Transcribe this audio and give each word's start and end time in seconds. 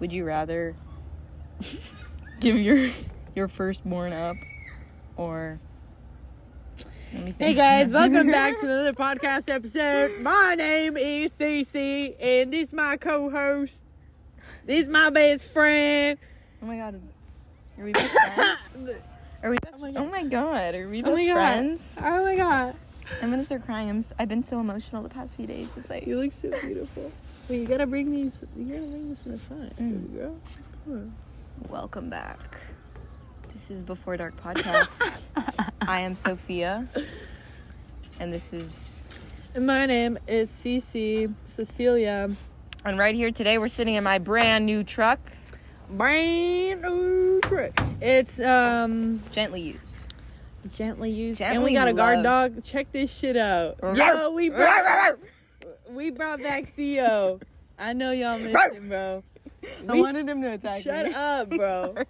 Would 0.00 0.12
you 0.12 0.24
rather 0.24 0.74
give 2.40 2.56
your 2.58 2.90
your 3.34 3.48
firstborn 3.48 4.12
up 4.12 4.36
or 5.16 5.58
Hey 7.38 7.54
guys, 7.54 7.88
welcome 7.92 8.26
back 8.30 8.60
to 8.60 8.66
another 8.66 8.92
podcast 8.92 9.48
episode. 9.48 10.20
My 10.20 10.54
name 10.56 10.96
is 10.96 11.32
Cici, 11.32 12.14
and 12.20 12.52
this 12.52 12.68
is 12.68 12.74
my 12.74 12.96
co-host. 12.98 13.84
This 14.66 14.82
is 14.82 14.88
my 14.88 15.08
best 15.10 15.46
friend. 15.48 16.18
Oh 16.62 16.66
my 16.66 16.76
god. 16.76 17.00
Are 17.78 17.84
we 17.84 17.92
best 17.92 18.12
friends? 18.34 18.58
Are 19.42 19.50
we 19.50 19.56
best 19.62 19.76
Oh 19.76 19.80
my 19.80 19.88
Oh 19.90 19.92
God. 19.92 20.10
my 20.10 20.22
god. 20.24 20.74
Are 20.74 20.88
we 20.88 21.02
Oh 21.02 21.14
best 21.14 21.30
friends? 21.32 21.94
Oh 21.98 22.24
my 22.24 22.36
god, 22.36 22.74
I'm 23.22 23.30
gonna 23.30 23.44
start 23.44 23.64
crying. 23.64 23.88
I'm 23.88 24.04
I've 24.18 24.28
been 24.28 24.42
so 24.42 24.60
emotional 24.60 25.02
the 25.02 25.08
past 25.08 25.34
few 25.34 25.46
days. 25.46 25.70
It's 25.76 25.88
like 25.88 26.06
you 26.06 26.18
look 26.20 26.32
so 26.32 26.50
beautiful. 26.60 27.12
Wait, 27.48 27.60
you 27.60 27.66
gotta 27.66 27.86
bring 27.86 28.10
these. 28.10 28.38
You 28.56 28.64
gotta 28.64 28.86
bring 28.90 29.08
this 29.10 29.18
in 29.24 29.32
the 29.32 29.38
front, 29.38 29.76
Mm. 29.78 30.14
girl. 30.14 30.36
Go. 30.88 31.10
welcome 31.68 32.08
back. 32.10 32.56
This 33.52 33.70
is 33.70 33.82
Before 33.82 34.16
Dark 34.16 34.34
podcast. 34.42 35.22
I 35.80 36.00
am 36.00 36.14
Sofia. 36.16 36.88
And 38.20 38.32
this 38.32 38.52
is 38.52 39.04
And 39.54 39.66
my 39.66 39.86
name 39.86 40.18
is 40.26 40.48
Cici 40.62 41.32
Cecylia. 41.46 42.34
and 42.84 42.98
right 42.98 43.14
here 43.14 43.30
today 43.30 43.58
we're 43.58 43.68
sitting 43.68 43.94
in 43.94 44.04
my 44.04 44.18
brand 44.18 44.66
new 44.66 44.82
truck, 44.84 45.20
Brand 45.88 46.82
new 46.82 47.40
truck. 47.42 47.80
It's 48.00 48.40
um 48.40 49.22
gently 49.30 49.60
used. 49.60 49.96
gently 50.72 51.10
used, 51.12 51.40
and 51.40 51.62
we 51.62 51.74
got 51.74 51.86
a 51.86 51.92
guard 51.92 52.24
loved. 52.24 52.56
dog. 52.56 52.64
Check 52.64 52.90
this 52.90 53.16
shit 53.16 53.36
out. 53.36 53.76
Yo, 53.94 54.30
we 54.32 54.50
we 55.90 56.10
brought 56.10 56.42
back 56.42 56.74
Theo. 56.74 57.40
I 57.78 57.92
know 57.92 58.10
y'all 58.12 58.38
miss 58.38 58.54
him, 58.72 58.88
bro. 58.88 59.22
I 59.88 59.92
We- 59.92 60.00
wanted 60.00 60.28
him 60.28 60.42
to 60.42 60.52
attack 60.52 60.82
Shut 60.82 61.12
up, 61.12 61.50
bro. 61.50 61.94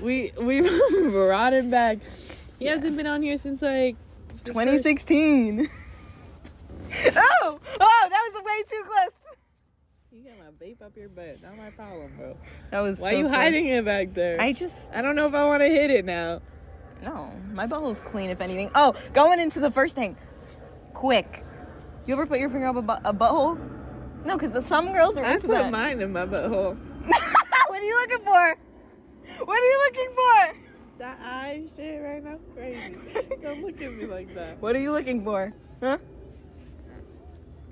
We 0.00 0.32
we 0.40 0.60
brought 1.10 1.52
him 1.52 1.70
back. 1.70 1.98
He 2.58 2.64
hasn't 2.66 2.96
been 2.96 3.06
on 3.06 3.22
here 3.22 3.36
since 3.36 3.62
like 3.62 3.94
the 4.44 4.50
2016. 4.52 5.60
oh, 7.06 7.60
oh, 7.80 8.08
that 8.10 8.30
was 8.32 8.42
way 8.44 8.62
too 8.68 8.82
close. 8.84 9.36
You 10.10 10.24
got 10.24 10.38
my 10.38 10.66
vape 10.66 10.82
up 10.82 10.96
your 10.96 11.08
butt. 11.08 11.40
Not 11.40 11.56
my 11.56 11.70
problem, 11.70 12.10
bro. 12.18 12.36
That 12.72 12.80
was. 12.80 12.98
Why 13.00 13.10
so 13.12 13.18
you 13.18 13.28
hiding 13.28 13.66
it 13.66 13.84
back 13.84 14.12
there? 14.14 14.40
I 14.40 14.52
just 14.52 14.92
I 14.92 15.02
don't 15.02 15.14
know 15.14 15.28
if 15.28 15.34
I 15.34 15.46
want 15.46 15.62
to 15.62 15.68
hit 15.68 15.90
it 15.90 16.04
now. 16.04 16.40
no. 17.00 17.30
My 17.54 17.68
butthole's 17.68 18.00
clean, 18.00 18.28
if 18.30 18.40
anything. 18.40 18.70
Oh, 18.74 18.94
going 19.14 19.38
into 19.38 19.60
the 19.60 19.70
first 19.70 19.94
thing, 19.94 20.16
quick. 20.94 21.44
You 22.06 22.14
ever 22.14 22.26
put 22.26 22.38
your 22.40 22.50
finger 22.50 22.66
up 22.66 22.76
a, 22.76 22.82
bu- 22.82 23.08
a 23.08 23.14
butthole? 23.14 23.58
No, 24.24 24.36
because 24.36 24.66
some 24.66 24.92
girls 24.92 25.16
are 25.16 25.24
I 25.24 25.34
into 25.34 25.46
put 25.46 25.54
that. 25.54 25.70
mine 25.72 26.00
in 26.00 26.12
my 26.12 26.26
butthole. 26.26 26.76
what 27.06 27.80
are 27.80 27.82
you 27.84 28.00
looking 28.00 28.24
for? 28.24 28.56
What 29.44 29.58
are 29.58 29.64
you 29.66 29.82
looking 29.86 30.10
for? 30.14 30.56
That 30.98 31.18
eye 31.24 31.64
shit 31.76 32.02
right 32.02 32.22
now, 32.22 32.38
crazy. 32.54 32.96
Don't 33.42 33.62
look 33.62 33.80
at 33.82 33.92
me 33.92 34.06
like 34.06 34.32
that. 34.34 34.60
What 34.60 34.76
are 34.76 34.80
you 34.80 34.92
looking 34.92 35.24
for? 35.24 35.52
Huh? 35.80 35.98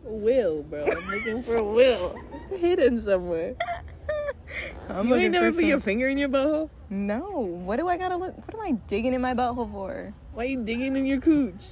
Will, 0.03 0.62
bro. 0.62 0.87
I'm 0.87 1.09
looking 1.09 1.42
for 1.42 1.56
a 1.56 1.62
will. 1.65 2.17
It's 2.33 2.50
hidden 2.61 2.98
somewhere. 2.98 3.55
I'm 4.89 5.06
you 5.09 5.15
ain't 5.15 5.22
looking 5.25 5.31
never 5.33 5.53
for 5.53 5.56
put 5.61 5.65
your 5.67 5.77
some- 5.78 5.83
finger 5.83 6.09
in 6.09 6.19
your 6.19 6.28
butthole? 6.28 6.70
No. 6.89 7.41
What 7.41 7.77
do 7.78 7.87
I 7.89 7.97
gotta 7.97 8.17
look? 8.17 8.37
What 8.37 8.55
am 8.55 8.61
I 8.61 8.72
digging 8.89 9.12
in 9.15 9.20
my 9.20 9.34
butthole 9.34 9.70
for? 9.70 10.12
Why 10.33 10.44
you 10.44 10.65
digging 10.65 10.97
in 10.97 11.06
your 11.06 11.20
cooch? 11.20 11.62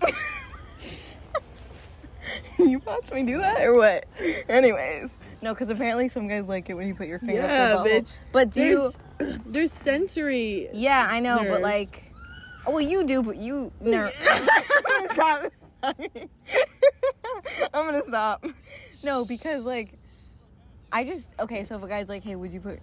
you 2.70 2.80
watch 2.84 3.10
me 3.12 3.22
do 3.22 3.38
that 3.38 3.62
or 3.62 3.74
what? 3.74 4.06
Anyways, 4.48 5.10
no, 5.42 5.52
because 5.54 5.68
apparently 5.70 6.08
some 6.08 6.26
guys 6.28 6.46
like 6.48 6.70
it 6.70 6.74
when 6.74 6.88
you 6.88 6.94
put 6.94 7.06
your 7.08 7.18
finger 7.18 7.34
Yeah, 7.42 7.74
up 7.76 7.84
their 7.84 8.00
bitch. 8.00 8.18
But 8.32 8.50
do 8.50 8.62
you? 8.62 8.90
There's, 9.18 9.38
there's 9.46 9.72
sensory. 9.72 10.68
Yeah, 10.72 11.06
I 11.08 11.20
know, 11.20 11.44
but 11.48 11.60
like, 11.62 12.12
oh 12.66 12.72
well, 12.72 12.80
you 12.80 13.04
do, 13.04 13.22
but 13.22 13.36
you 13.36 13.70
no. 13.80 14.10
stop. 15.12 15.52
I'm 15.82 16.06
gonna 17.72 18.02
stop. 18.04 18.44
No, 19.02 19.24
because 19.24 19.64
like, 19.64 19.92
I 20.92 21.04
just 21.04 21.30
okay. 21.40 21.64
So 21.64 21.76
if 21.76 21.82
a 21.82 21.88
guy's 21.88 22.08
like, 22.08 22.22
"Hey, 22.24 22.36
would 22.36 22.52
you 22.52 22.60
put 22.60 22.80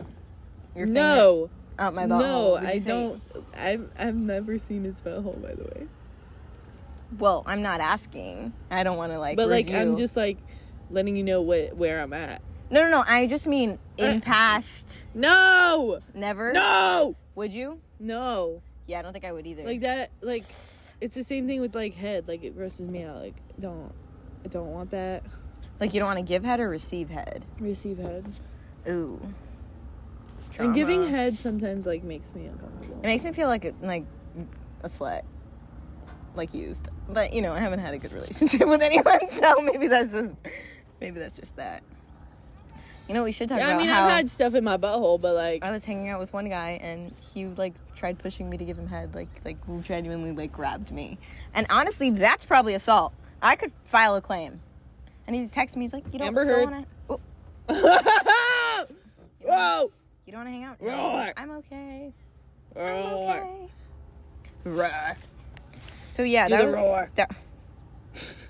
your 0.75 0.85
finger 0.85 0.99
No, 0.99 1.49
up 1.79 1.93
my 1.95 2.05
butthole?" 2.05 2.19
no, 2.19 2.55
I 2.57 2.79
say- 2.79 2.85
don't. 2.87 3.21
I've 3.55 3.89
I've 3.97 4.15
never 4.15 4.57
seen 4.59 4.83
his 4.83 4.97
butthole, 5.01 5.41
by 5.41 5.53
the 5.55 5.63
way. 5.63 5.87
Well, 7.17 7.43
I'm 7.45 7.61
not 7.61 7.79
asking. 7.81 8.53
I 8.69 8.83
don't 8.83 8.97
want 8.97 9.11
to 9.11 9.19
like. 9.19 9.35
But 9.37 9.49
like, 9.49 9.69
I'm 9.71 9.97
just 9.97 10.15
like 10.15 10.37
letting 10.89 11.15
you 11.15 11.23
know 11.23 11.41
what 11.41 11.75
where 11.75 12.01
I'm 12.01 12.13
at. 12.13 12.41
no, 12.69 12.83
no, 12.83 12.89
no. 12.89 13.03
I 13.05 13.27
just 13.27 13.47
mean 13.47 13.79
in 13.97 14.17
Uh. 14.17 14.21
past. 14.21 14.99
No, 15.13 15.99
Never. 16.13 16.53
no, 16.53 17.15
Would 17.35 17.51
you? 17.53 17.79
no. 17.99 18.61
Yeah, 18.87 18.99
I 18.99 19.01
don't 19.03 19.13
think 19.13 19.25
I 19.25 19.31
would 19.31 19.45
either. 19.47 19.63
Like 19.63 19.81
that. 19.81 20.09
Like, 20.21 20.43
it's 20.99 21.15
the 21.15 21.23
same 21.23 21.47
thing 21.47 21.61
with 21.61 21.75
like 21.75 21.93
head. 21.95 22.27
Like 22.27 22.43
it 22.43 22.55
grosses 22.57 22.81
me 22.89 23.03
out. 23.03 23.17
Like 23.17 23.35
don't. 23.59 23.91
I 24.43 24.47
don't 24.47 24.71
want 24.71 24.91
that. 24.91 25.23
Like 25.79 25.93
you 25.93 25.99
don't 25.99 26.07
want 26.07 26.19
to 26.19 26.25
give 26.25 26.43
head 26.43 26.59
or 26.59 26.69
receive 26.69 27.09
head. 27.09 27.45
Receive 27.59 27.97
head. 27.99 28.25
Ooh. 28.89 29.19
And 30.59 30.75
giving 30.75 31.07
head 31.07 31.37
sometimes 31.39 31.85
like 31.85 32.03
makes 32.03 32.33
me 32.35 32.45
uncomfortable. 32.45 32.99
It 33.03 33.07
makes 33.07 33.23
me 33.23 33.31
feel 33.31 33.47
like 33.47 33.65
a, 33.65 33.73
like 33.81 34.05
a 34.83 34.87
slut, 34.89 35.21
like 36.35 36.53
used. 36.53 36.89
But 37.09 37.33
you 37.33 37.41
know, 37.41 37.53
I 37.53 37.59
haven't 37.59 37.79
had 37.79 37.93
a 37.93 37.97
good 37.97 38.13
relationship 38.13 38.67
with 38.67 38.81
anyone, 38.81 39.19
so 39.31 39.61
maybe 39.61 39.87
that's 39.87 40.11
just 40.11 40.35
maybe 40.99 41.19
that's 41.19 41.35
just 41.37 41.55
that. 41.55 41.83
You 43.07 43.15
know, 43.15 43.23
we 43.23 43.31
should 43.33 43.49
talk 43.49 43.57
Yeah, 43.57 43.65
about 43.65 43.75
I 43.75 43.79
mean, 43.79 43.89
I've 43.89 44.09
had 44.09 44.29
stuff 44.29 44.55
in 44.55 44.63
my 44.63 44.77
butthole, 44.77 45.19
but 45.19 45.33
like, 45.33 45.63
I 45.63 45.71
was 45.71 45.83
hanging 45.83 46.07
out 46.07 46.21
with 46.21 46.31
one 46.31 46.47
guy 46.47 46.79
and 46.81 47.13
he 47.33 47.45
like 47.45 47.73
tried 47.95 48.19
pushing 48.19 48.49
me 48.49 48.57
to 48.57 48.63
give 48.63 48.77
him 48.77 48.87
head, 48.87 49.13
like 49.13 49.27
like 49.43 49.57
genuinely 49.81 50.31
like 50.31 50.53
grabbed 50.53 50.91
me. 50.91 51.17
And 51.53 51.67
honestly, 51.69 52.09
that's 52.09 52.45
probably 52.45 52.73
assault. 52.73 53.13
I 53.41 53.55
could 53.55 53.71
file 53.85 54.15
a 54.15 54.21
claim. 54.21 54.61
And 55.27 55.35
he 55.35 55.47
texts 55.47 55.75
me, 55.75 55.83
he's 55.85 55.93
like, 55.93 56.05
"You 56.11 56.19
don't 56.19 56.29
Amber 56.29 56.45
still 56.45 56.63
wanna, 56.63 56.85
oh, 57.69 58.85
whoa, 59.41 59.91
you 60.25 60.31
don't 60.31 60.45
want 60.45 60.47
to 60.47 60.51
hang 60.51 60.63
out? 60.63 60.77
Roar. 60.79 61.33
I'm 61.37 61.51
okay. 61.51 62.13
I'm 62.75 62.81
okay." 62.81 63.69
roar. 64.65 65.17
So 66.11 66.23
yeah, 66.23 66.49
Do 66.49 66.57
that 66.57 66.67
was 66.67 67.07
that. 67.15 67.35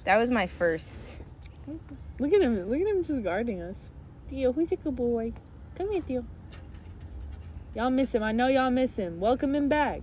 That 0.05 0.17
was 0.17 0.31
my 0.31 0.47
first. 0.47 1.19
Look 2.17 2.33
at 2.33 2.41
him! 2.41 2.67
Look 2.67 2.81
at 2.81 2.87
him 2.87 3.03
just 3.03 3.21
guarding 3.21 3.61
us. 3.61 3.75
Theo, 4.31 4.51
who's 4.51 4.71
a 4.71 4.77
good 4.77 4.95
boy? 4.95 5.33
Come 5.77 5.91
here, 5.91 6.01
Theo. 6.01 6.25
Y'all 7.75 7.91
miss 7.91 8.15
him. 8.15 8.23
I 8.23 8.31
know 8.31 8.47
y'all 8.47 8.71
miss 8.71 8.95
him. 8.95 9.19
Welcome 9.19 9.53
him 9.53 9.69
back. 9.69 10.01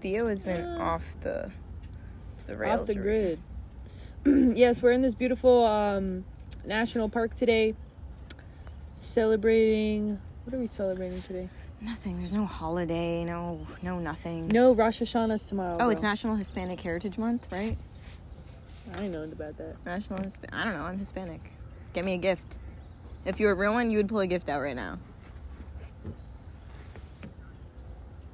Theo 0.00 0.28
has 0.28 0.42
been 0.42 0.64
off 0.64 1.16
the 1.20 1.52
off 2.38 2.46
the 2.46 2.56
rails. 2.56 2.80
Off 2.80 2.86
the 2.86 2.94
grid. 2.94 3.38
yes, 4.56 4.80
we're 4.80 4.92
in 4.92 5.02
this 5.02 5.14
beautiful 5.14 5.66
um, 5.66 6.24
national 6.64 7.10
park 7.10 7.34
today, 7.34 7.74
celebrating. 8.94 10.18
What 10.44 10.56
are 10.56 10.58
we 10.58 10.66
celebrating 10.66 11.20
today? 11.20 11.50
Nothing. 11.84 12.18
There's 12.18 12.32
no 12.32 12.46
holiday. 12.46 13.24
No, 13.24 13.66
no 13.82 13.98
nothing. 13.98 14.46
No, 14.48 14.72
Rosh 14.72 15.02
Hashanah's 15.02 15.46
tomorrow. 15.48 15.78
Oh, 15.80 15.88
it's. 15.90 16.02
National 16.02 16.36
Hispanic 16.36 16.80
Heritage 16.80 17.18
Month, 17.18 17.48
right? 17.50 17.76
I 18.96 19.02
ain't 19.04 19.12
knowing 19.12 19.32
about 19.32 19.56
that. 19.58 19.76
National 19.84 20.22
Hisp- 20.22 20.44
I 20.52 20.64
don't 20.64 20.74
know. 20.74 20.82
I'm 20.82 20.98
Hispanic. 20.98 21.40
Get 21.92 22.04
me 22.04 22.14
a 22.14 22.18
gift. 22.18 22.58
If 23.24 23.40
you 23.40 23.46
were 23.46 23.52
a 23.52 23.56
real 23.56 23.72
one, 23.72 23.90
you 23.90 23.98
would 23.98 24.08
pull 24.08 24.20
a 24.20 24.26
gift 24.26 24.48
out 24.48 24.60
right 24.60 24.76
now. 24.76 24.98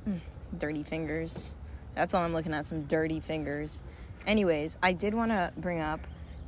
Mm, 0.08 0.20
dirty 0.58 0.82
fingers. 0.82 1.52
That's 1.94 2.14
all 2.14 2.22
I'm 2.22 2.32
looking 2.34 2.52
at. 2.54 2.66
Some 2.66 2.82
dirty 2.84 3.20
fingers. 3.20 3.82
Anyways, 4.26 4.76
I 4.82 4.92
did 4.92 5.14
want 5.14 5.30
to 5.30 5.52
bring 5.56 5.80
up. 5.80 6.00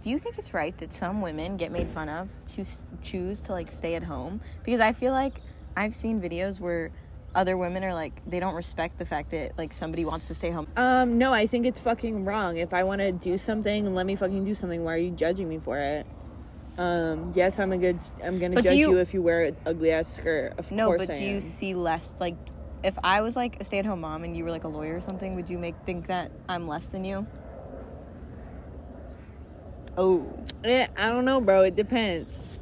Do 0.03 0.11
you 0.11 0.19
think 0.19 0.39
it's 0.39 0.55
right 0.55 0.77
that 0.79 0.93
some 0.95 1.21
women 1.21 1.57
get 1.57 1.71
made 1.73 1.89
fun 1.91 2.09
of 2.09 2.29
to 2.55 2.63
s- 2.63 2.87
choose 3.03 3.41
to 3.43 3.53
like 3.53 3.71
stay 3.73 3.95
at 3.95 4.03
home? 4.03 4.41
Because 4.65 4.81
I 4.81 4.93
feel 4.93 5.13
like 5.13 5.41
I've 5.77 5.95
seen 5.95 6.21
videos 6.21 6.61
where 6.61 6.91
other 7.35 7.57
women 7.57 7.85
are 7.85 7.95
like 7.95 8.29
they 8.29 8.41
don't 8.41 8.55
respect 8.55 8.99
the 8.99 9.05
fact 9.05 9.31
that 9.31 9.57
like 9.57 9.73
somebody 9.73 10.05
wants 10.05 10.27
to 10.29 10.35
stay 10.35 10.51
home. 10.51 10.67
Um, 10.77 11.19
no, 11.19 11.33
I 11.33 11.47
think 11.47 11.65
it's 11.67 11.81
fucking 11.81 12.25
wrong. 12.25 12.57
If 12.57 12.75
I 12.75 12.83
want 12.85 13.01
to 13.01 13.13
do 13.13 13.39
something, 13.39 13.95
let 13.95 14.05
me 14.07 14.17
fucking 14.17 14.45
do 14.45 14.55
something. 14.55 14.83
Why 14.85 14.95
are 14.95 14.99
you 14.99 15.11
judging 15.13 15.49
me 15.49 15.59
for 15.59 15.79
it? 15.79 16.07
Um, 16.79 17.33
yes, 17.35 17.59
I'm 17.59 17.73
a 17.73 17.79
good. 17.79 17.99
I'm 18.25 18.39
gonna 18.39 18.61
judge 18.63 18.77
you, 18.77 18.93
you- 18.93 18.99
if 18.99 19.13
you 19.15 19.23
wear 19.23 19.45
an 19.45 19.57
ugly 19.67 19.91
ass 19.93 20.09
skirt. 20.09 20.55
Of 20.59 20.73
No, 20.73 20.87
course 20.87 21.07
but 21.07 21.11
I 21.11 21.17
do 21.17 21.25
you 21.25 21.41
see 21.41 21.75
less 21.75 22.15
like 22.19 22.37
if 22.83 22.99
I 23.05 23.21
was 23.21 23.37
like 23.37 23.61
a 23.61 23.65
stay-at-home 23.65 24.01
mom 24.01 24.25
and 24.25 24.35
you 24.37 24.43
were 24.45 24.51
like 24.51 24.65
a 24.65 24.69
lawyer 24.69 24.97
or 24.97 25.01
something, 25.03 25.35
would 25.35 25.51
you 25.51 25.59
make 25.59 25.75
think 25.85 26.07
that 26.07 26.31
I'm 26.49 26.67
less 26.67 26.87
than 26.87 27.05
you? 27.05 27.27
Oh, 29.99 30.27
Eh, 30.65 30.87
I 30.97 31.09
don't 31.11 31.25
know, 31.25 31.41
bro. 31.41 31.63
It 31.63 31.77
depends. 31.77 32.59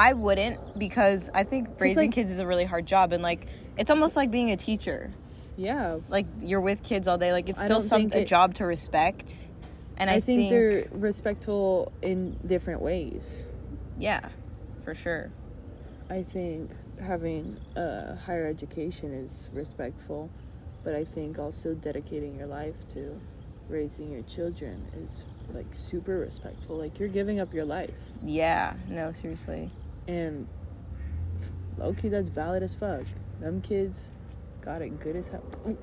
I 0.00 0.14
wouldn't 0.14 0.78
because 0.78 1.30
I 1.34 1.44
think 1.44 1.68
raising 1.78 2.04
like- 2.04 2.12
kids 2.12 2.32
is 2.32 2.40
a 2.40 2.46
really 2.46 2.64
hard 2.64 2.86
job 2.86 3.12
and 3.12 3.22
like 3.22 3.46
it's 3.76 3.90
almost 3.90 4.16
like 4.16 4.30
being 4.30 4.50
a 4.50 4.56
teacher. 4.56 5.10
Yeah, 5.56 5.98
Like 6.08 6.24
you're 6.40 6.62
with 6.62 6.82
kids 6.82 7.06
all 7.06 7.18
day. 7.18 7.32
Like 7.32 7.50
it's 7.50 7.62
still 7.62 7.82
some 7.82 8.02
think 8.02 8.14
a 8.14 8.20
it- 8.22 8.28
job 8.28 8.54
to 8.54 8.64
respect. 8.64 9.48
And 9.98 10.08
I, 10.08 10.14
I, 10.14 10.20
think, 10.20 10.48
they're 10.48 10.88
respectful 10.92 11.92
in 12.00 12.38
different 12.46 12.80
ways. 12.80 13.44
yeah. 13.98 14.30
for 14.82 14.94
sure. 14.94 15.30
I 16.08 16.22
think 16.22 16.70
having 16.98 17.58
a 17.76 18.16
higher 18.16 18.46
education 18.46 19.12
is 19.12 19.50
respectful, 19.52 20.30
but 20.82 20.94
I 20.94 21.04
think 21.04 21.38
also 21.38 21.74
dedicating 21.74 22.38
your 22.38 22.46
life 22.46 22.88
to 22.94 23.20
raising 23.68 24.10
your 24.10 24.22
children 24.22 24.82
is 25.04 25.24
like 25.52 25.66
super 25.72 26.18
respectful. 26.18 26.76
Like 26.76 26.98
you're 26.98 27.10
giving 27.10 27.38
up 27.38 27.52
your 27.52 27.66
life. 27.66 27.90
Yeah, 28.24 28.72
no, 28.88 29.12
seriously. 29.12 29.70
And 30.10 30.48
okay, 31.80 32.08
that's 32.08 32.28
valid 32.30 32.64
as 32.64 32.74
fuck. 32.74 33.04
Them 33.38 33.60
kids 33.60 34.10
got 34.60 34.82
it 34.82 34.98
good 34.98 35.14
as 35.14 35.28
hell. 35.28 35.44
Oh, 35.64 35.76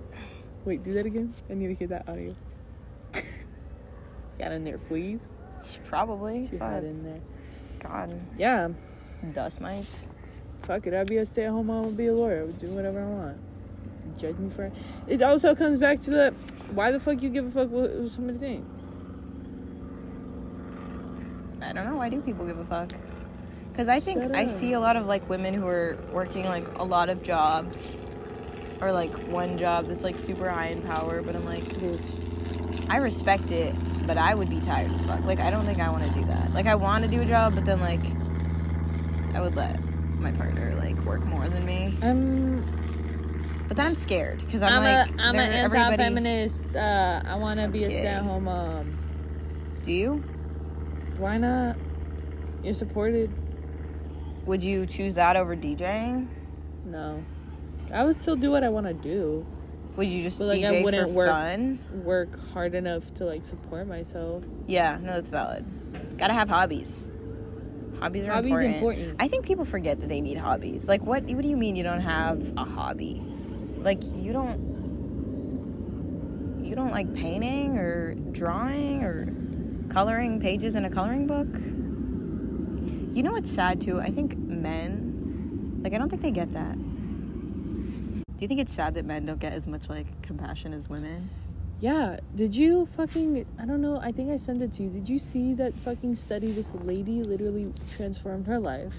wait, 0.65 0.83
do 0.83 0.91
that 0.94 1.06
again. 1.06 1.33
I 1.50 1.53
need 1.53 1.68
to 1.68 1.75
hear 1.75 1.88
that 1.88 2.09
audio. 2.09 2.35
got 4.38 4.51
in 4.51 4.65
there, 4.65 4.79
please. 4.79 5.21
Probably. 5.85 6.50
She 6.50 6.57
had 6.57 6.83
in 6.83 7.03
there. 7.03 7.21
God, 7.79 8.19
Yeah, 8.38 8.68
dust 9.33 9.62
mites. 9.62 10.09
fuck 10.63 10.85
it. 10.88 10.94
I'd 10.94 11.07
be 11.07 11.18
a 11.18 11.25
stay-at-home 11.25 11.68
mom. 11.68 11.85
I'd 11.85 11.97
be 11.97 12.07
a 12.07 12.13
lawyer. 12.13 12.41
I 12.41 12.44
would 12.44 12.59
do 12.59 12.68
whatever 12.71 13.01
I 13.01 13.06
want. 13.07 13.38
Judge 14.19 14.38
me 14.38 14.50
for 14.50 14.65
it. 14.65 14.73
It 15.07 15.21
also 15.21 15.56
comes 15.56 15.80
back 15.80 16.01
to 16.01 16.09
the 16.09 16.33
why 16.73 16.91
the 16.91 17.00
fuck 17.00 17.21
you 17.21 17.30
give 17.30 17.45
a 17.45 17.51
fuck 17.51 17.69
what, 17.69 17.91
what 17.91 18.12
somebody 18.12 18.38
think. 18.38 18.65
I 21.62 21.71
don't 21.71 21.85
know. 21.85 21.95
Why 21.95 22.09
do 22.09 22.19
people 22.21 22.45
give 22.45 22.59
a 22.59 22.65
fuck? 22.65 22.91
Because 23.77 23.89
I 23.89 24.00
think 24.00 24.35
I 24.35 24.47
see 24.47 24.74
a 24.74 24.79
lot 24.79 24.95
of 24.95 25.06
like 25.06 25.29
women 25.29 25.53
who 25.53 25.68
are 25.68 26.00
working 26.12 26.45
like 26.45 26.65
a 26.77 26.83
lot 26.83 27.09
of 27.09 27.21
jobs, 27.21 27.88
or 28.81 28.91
like 28.91 29.13
one 29.27 29.59
job 29.59 29.88
that's 29.88 30.03
like 30.03 30.18
super 30.18 30.50
high 30.50 30.69
in 30.69 30.81
power. 30.81 31.21
But 31.21 31.35
I'm 31.35 31.45
like, 31.45 31.63
Bitch. 31.75 32.89
I 32.89 32.97
respect 32.97 33.51
it, 33.51 33.75
but 34.07 34.18
I 34.18 34.33
would 34.33 34.50
be 34.50 34.59
tired 34.59 34.91
as 34.94 35.06
fuck. 35.06 35.24
Like 35.25 35.39
I 35.39 35.51
don't 35.51 35.68
think 35.68 35.79
I 35.79 35.91
want 35.91 36.12
to 36.12 36.19
do 36.19 36.25
that. 36.25 36.56
Like 36.56 36.65
I 36.65 36.74
want 36.74 37.03
to 37.03 37.07
do 37.07 37.21
a 37.21 37.25
job, 37.25 37.53
but 37.53 37.65
then 37.65 37.79
like 37.79 38.03
I 39.35 39.41
would 39.41 39.56
let 39.56 39.80
my 40.19 40.31
partner 40.31 40.73
like 40.81 41.00
work 41.06 41.23
more 41.23 41.47
than 41.47 41.63
me. 41.63 41.95
I'm 42.01 43.65
But 43.68 43.77
then 43.77 43.85
I'm 43.85 43.95
scared 43.95 44.39
because 44.39 44.63
I'm, 44.63 44.73
I'm, 44.73 44.83
like 44.83 45.19
a 45.19 45.21
I'm 45.21 45.35
an 45.35 45.51
anti-feminist. 45.51 46.75
Uh, 46.75 47.21
I 47.23 47.35
want 47.35 47.59
to 47.59 47.68
be 47.68 47.83
a 47.83 47.91
stay-at-home 47.91 48.45
mom. 48.45 48.97
Do 49.83 49.91
you? 49.91 50.23
Why 51.19 51.38
not? 51.38 51.75
You're 52.63 52.73
supported. 52.73 53.31
Would 54.47 54.63
you 54.63 54.85
choose 54.85 55.15
that 55.15 55.35
over 55.35 55.55
DJing? 55.55 56.27
No, 56.85 57.23
I 57.94 58.03
would 58.05 58.15
still 58.15 58.35
do 58.35 58.49
what 58.49 58.63
I 58.63 58.69
want 58.69 58.88
to 58.88 58.94
do. 58.94 59.45
Would 59.97 60.07
you 60.07 60.23
just 60.23 60.39
But, 60.39 60.45
like, 60.47 60.63
I 60.63 60.75
DJ 60.75 60.83
wouldn't 60.83 61.07
for 61.09 61.13
work- 61.13 61.29
fun? 61.29 61.79
Work 62.05 62.39
hard 62.53 62.73
enough 62.75 63.13
to 63.15 63.25
like 63.25 63.44
support 63.45 63.88
myself. 63.88 64.44
Yeah, 64.67 64.97
no, 65.01 65.13
that's 65.13 65.29
valid. 65.29 65.65
Gotta 66.17 66.33
have 66.33 66.47
hobbies. 66.49 67.11
Hobbies 67.99 68.23
are 68.25 68.31
Hobbies 68.31 68.51
important. 68.51 68.75
important. 68.75 69.15
I 69.19 69.27
think 69.27 69.45
people 69.45 69.65
forget 69.65 69.99
that 70.01 70.07
they 70.09 70.21
need 70.21 70.38
hobbies. 70.38 70.88
Like, 70.88 71.01
what? 71.03 71.23
What 71.23 71.41
do 71.41 71.49
you 71.49 71.57
mean 71.57 71.75
you 71.75 71.83
don't 71.83 72.01
have 72.01 72.53
a 72.55 72.63
hobby? 72.63 73.21
Like, 73.79 74.01
you 74.15 74.31
don't. 74.33 74.77
You 76.63 76.75
don't 76.75 76.91
like 76.91 77.11
painting 77.15 77.77
or 77.77 78.13
drawing 78.33 79.03
or 79.03 79.27
coloring 79.89 80.39
pages 80.39 80.75
in 80.75 80.85
a 80.85 80.89
coloring 80.89 81.25
book. 81.25 81.47
You 83.17 83.23
know 83.23 83.31
what's 83.31 83.49
sad 83.49 83.81
too? 83.81 83.99
I 83.99 84.11
think 84.11 84.37
men, 84.37 85.79
like, 85.81 85.91
I 85.95 85.97
don't 85.97 86.07
think 86.07 86.21
they 86.21 86.29
get 86.29 86.53
that. 86.53 86.73
Do 86.77 88.21
you 88.37 88.47
think 88.47 88.59
it's 88.59 88.71
sad 88.71 88.93
that 88.93 89.05
men 89.05 89.25
don't 89.25 89.39
get 89.39 89.53
as 89.53 89.65
much 89.65 89.89
like 89.89 90.05
compassion 90.21 90.71
as 90.71 90.87
women? 90.87 91.27
Yeah. 91.79 92.19
Did 92.35 92.55
you 92.55 92.87
fucking? 92.95 93.43
I 93.59 93.65
don't 93.65 93.81
know. 93.81 93.99
I 93.99 94.11
think 94.11 94.29
I 94.29 94.37
sent 94.37 94.61
it 94.61 94.71
to 94.73 94.83
you. 94.83 94.89
Did 94.89 95.09
you 95.09 95.17
see 95.17 95.55
that 95.55 95.73
fucking 95.77 96.15
study? 96.15 96.51
This 96.51 96.75
lady 96.83 97.23
literally 97.23 97.73
transformed 97.95 98.45
her 98.45 98.59
life, 98.59 98.93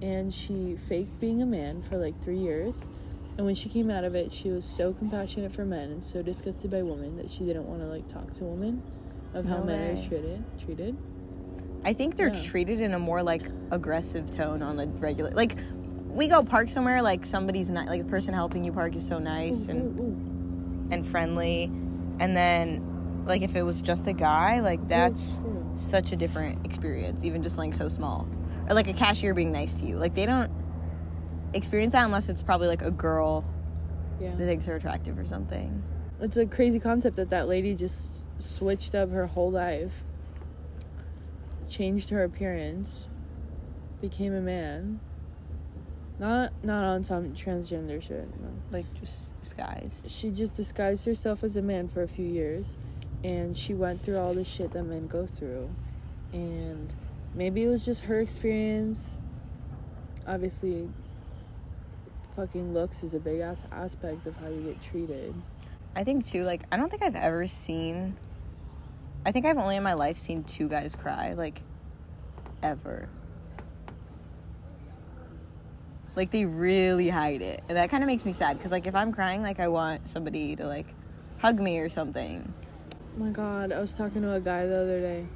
and 0.00 0.32
she 0.32 0.78
faked 0.88 1.20
being 1.20 1.42
a 1.42 1.46
man 1.46 1.82
for 1.82 1.98
like 1.98 2.18
three 2.24 2.38
years. 2.38 2.88
And 3.36 3.44
when 3.44 3.54
she 3.54 3.68
came 3.68 3.90
out 3.90 4.04
of 4.04 4.14
it, 4.14 4.32
she 4.32 4.48
was 4.48 4.64
so 4.64 4.94
compassionate 4.94 5.54
for 5.54 5.66
men 5.66 5.90
and 5.90 6.02
so 6.02 6.22
disgusted 6.22 6.70
by 6.70 6.80
women 6.80 7.18
that 7.18 7.30
she 7.30 7.44
didn't 7.44 7.66
want 7.68 7.82
to 7.82 7.86
like 7.86 8.08
talk 8.08 8.32
to 8.36 8.44
women 8.44 8.82
of 9.34 9.44
how 9.44 9.58
No 9.58 9.64
men 9.64 9.94
way. 9.94 10.02
are 10.02 10.08
treated. 10.08 10.42
Treated. 10.64 10.96
I 11.84 11.92
think 11.92 12.16
they're 12.16 12.32
Yeah. 12.32 12.42
treated 12.42 12.80
in 12.80 12.94
a 12.94 12.98
more 12.98 13.22
like 13.22 13.42
aggressive 13.70 14.30
tone 14.30 14.62
on 14.62 14.76
the 14.76 14.86
regular. 14.86 15.30
Like 15.32 15.56
we 16.08 16.28
go 16.28 16.42
park 16.42 16.68
somewhere, 16.68 17.02
like 17.02 17.24
somebody's 17.26 17.70
not 17.70 17.86
like 17.88 18.02
the 18.02 18.08
person 18.08 18.34
helping 18.34 18.64
you 18.64 18.72
park 18.72 18.94
is 18.96 19.06
so 19.06 19.18
nice 19.18 19.66
Ooh, 19.66 19.70
and 19.70 19.98
ooh, 19.98 20.02
ooh. 20.02 20.88
and 20.94 21.08
friendly, 21.08 21.64
and 22.20 22.36
then 22.36 23.24
like 23.26 23.42
if 23.42 23.56
it 23.56 23.62
was 23.62 23.80
just 23.80 24.06
a 24.06 24.12
guy, 24.12 24.60
like 24.60 24.86
that's 24.88 25.40
such 25.74 26.12
a 26.12 26.16
different 26.16 26.64
experience, 26.66 27.24
even 27.24 27.42
just 27.42 27.56
like 27.58 27.72
so 27.74 27.88
small, 27.88 28.28
or 28.68 28.74
like 28.74 28.88
a 28.88 28.92
cashier 28.92 29.32
being 29.34 29.52
nice 29.52 29.74
to 29.74 29.86
you. 29.86 29.96
Like 29.96 30.14
they 30.14 30.26
don't 30.26 30.50
experience 31.54 31.92
that 31.92 32.04
unless 32.04 32.28
it's 32.28 32.42
probably 32.42 32.68
like 32.68 32.82
a 32.82 32.90
girl 32.90 33.44
Yeah. 34.20 34.30
that 34.36 34.46
thinks 34.46 34.66
they're 34.66 34.76
attractive 34.76 35.18
or 35.18 35.24
something. 35.24 35.82
it's 36.20 36.36
a 36.36 36.46
crazy 36.46 36.78
concept 36.78 37.16
that 37.16 37.30
that 37.30 37.48
lady 37.48 37.74
just 37.74 38.24
switched 38.38 38.94
up 38.94 39.10
her 39.10 39.26
whole 39.26 39.50
life 39.50 40.04
changed 41.72 42.10
her 42.10 42.22
appearance 42.22 43.08
became 44.00 44.34
a 44.34 44.40
man 44.40 45.00
not 46.18 46.52
not 46.62 46.84
on 46.84 47.02
some 47.02 47.32
transgender 47.32 48.00
shit 48.00 48.28
no. 48.40 48.48
Like 48.70 48.86
just 49.00 49.34
disguised. 49.40 50.08
she 50.10 50.30
just 50.30 50.54
disguised 50.54 51.04
herself 51.04 51.42
as 51.42 51.56
a 51.56 51.62
man 51.62 51.88
for 51.88 52.02
a 52.02 52.08
few 52.08 52.26
years 52.26 52.76
and 53.24 53.56
she 53.56 53.74
went 53.74 54.02
through 54.02 54.18
all 54.18 54.34
the 54.34 54.44
shit 54.44 54.72
that 54.72 54.82
men 54.84 55.06
go 55.06 55.26
through 55.26 55.70
and 56.32 56.92
maybe 57.34 57.64
it 57.64 57.68
was 57.68 57.84
just 57.84 58.02
her 58.02 58.20
experience 58.20 59.16
obviously 60.26 60.88
fucking 62.36 62.72
looks 62.74 63.02
is 63.02 63.14
a 63.14 63.18
big 63.18 63.40
ass 63.40 63.64
aspect 63.72 64.26
of 64.26 64.36
how 64.36 64.48
you 64.48 64.60
get 64.62 64.82
treated 64.82 65.34
I 65.94 66.04
think 66.04 66.26
too, 66.26 66.44
like 66.44 66.62
I 66.72 66.76
don't 66.76 66.90
think 66.90 67.02
I've 67.02 67.16
ever 67.16 67.46
seen 67.46 68.16
I 69.24 69.32
think 69.32 69.46
I've 69.46 69.58
only 69.58 69.76
in 69.76 69.82
my 69.82 69.94
life 69.94 70.18
seen 70.18 70.42
two 70.44 70.68
guys 70.68 70.94
cry, 70.96 71.34
like 71.34 71.62
ever. 72.62 73.08
Like 76.16 76.30
they 76.30 76.44
really 76.44 77.08
hide 77.08 77.40
it. 77.42 77.62
And 77.68 77.76
that 77.78 77.88
kind 77.90 78.02
of 78.02 78.06
makes 78.06 78.24
me 78.24 78.32
sad 78.32 78.60
cuz 78.60 78.72
like 78.72 78.86
if 78.86 78.94
I'm 78.94 79.12
crying 79.12 79.42
like 79.42 79.60
I 79.60 79.68
want 79.68 80.08
somebody 80.08 80.56
to 80.56 80.66
like 80.66 80.94
hug 81.38 81.58
me 81.60 81.78
or 81.78 81.88
something. 81.88 82.52
my 83.16 83.28
god 83.30 83.72
i 83.72 83.78
was 83.80 83.94
talking 83.96 84.22
to 84.22 84.32
a 84.32 84.40
guy 84.40 84.64
the 84.64 84.74
other 84.76 85.00
day 85.00 85.26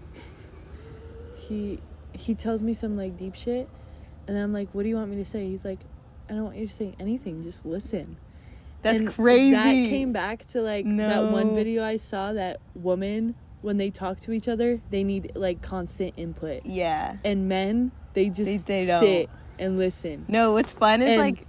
he 1.37 1.79
he 2.15 2.35
tells 2.35 2.63
me 2.63 2.73
some 2.73 2.97
like 2.97 3.19
deep 3.19 3.35
shit 3.35 3.69
and 4.27 4.39
i'm 4.39 4.51
like 4.53 4.69
what 4.73 4.83
do 4.85 4.89
you 4.89 4.95
want 4.97 5.11
me 5.11 5.17
to 5.17 5.25
say 5.27 5.47
he's 5.47 5.63
like 5.65 5.81
i 6.31 6.33
don't 6.33 6.45
want 6.45 6.57
you 6.57 6.67
to 6.67 6.73
say 6.73 6.95
anything 6.99 7.43
just 7.43 7.67
listen 7.67 8.17
That's 8.83 9.01
And 9.01 9.11
crazy. 9.13 9.51
that 9.51 9.73
came 9.91 10.13
back 10.13 10.47
to 10.53 10.63
like 10.63 10.87
that 10.97 11.31
one 11.31 11.55
video 11.55 11.85
i 11.85 11.99
saw 11.99 12.33
that 12.33 12.61
woman 12.75 13.35
when 13.63 13.77
they 13.79 13.91
talk 13.91 14.21
to 14.21 14.33
each 14.33 14.47
other 14.49 14.81
they 14.91 15.03
need 15.05 15.33
like 15.35 15.61
constant 15.63 16.13
input 16.17 16.65
yeah. 16.67 17.17
and 17.25 17.49
men 17.49 17.91
they 18.15 18.29
just 18.29 18.45
They- 18.45 18.57
they 18.59 18.87
don't. 18.87 19.01
sit 19.01 19.31
and 19.59 19.79
listen 19.79 20.25
No, 20.29 20.53
what's 20.53 20.73
fun 20.73 21.03
is 21.03 21.11
And- 21.11 21.21
like 21.21 21.47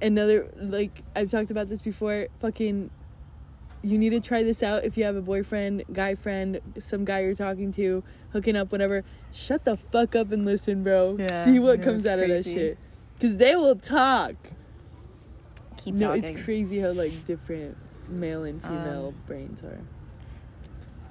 another 0.00 0.48
like 0.56 1.02
I've 1.16 1.30
talked 1.30 1.50
about 1.50 1.68
this 1.68 1.80
before. 1.80 2.28
Fucking, 2.40 2.90
you 3.82 3.98
need 3.98 4.10
to 4.10 4.20
try 4.20 4.42
this 4.44 4.62
out 4.62 4.84
if 4.84 4.96
you 4.96 5.02
have 5.04 5.16
a 5.16 5.20
boyfriend, 5.22 5.82
guy 5.92 6.14
friend, 6.14 6.60
some 6.78 7.04
guy 7.04 7.20
you're 7.20 7.34
talking 7.34 7.72
to, 7.72 8.04
hooking 8.32 8.54
up, 8.56 8.70
whatever. 8.70 9.02
Shut 9.32 9.64
the 9.64 9.76
fuck 9.76 10.14
up 10.14 10.30
and 10.30 10.44
listen, 10.44 10.84
bro. 10.84 11.16
Yeah, 11.18 11.44
See 11.44 11.58
what 11.58 11.80
no, 11.80 11.84
comes 11.84 12.06
out 12.06 12.20
of 12.20 12.28
that 12.28 12.44
shit. 12.44 12.78
Cause 13.20 13.36
they 13.36 13.56
will 13.56 13.74
talk. 13.74 14.34
keep 15.76 15.94
no, 15.94 16.08
talking. 16.14 16.36
it's 16.36 16.44
crazy 16.44 16.78
how 16.80 16.90
like 16.92 17.26
different 17.26 17.76
male 18.08 18.44
and 18.44 18.62
female 18.62 19.08
Um, 19.08 19.14
brains 19.26 19.62
are. 19.62 19.80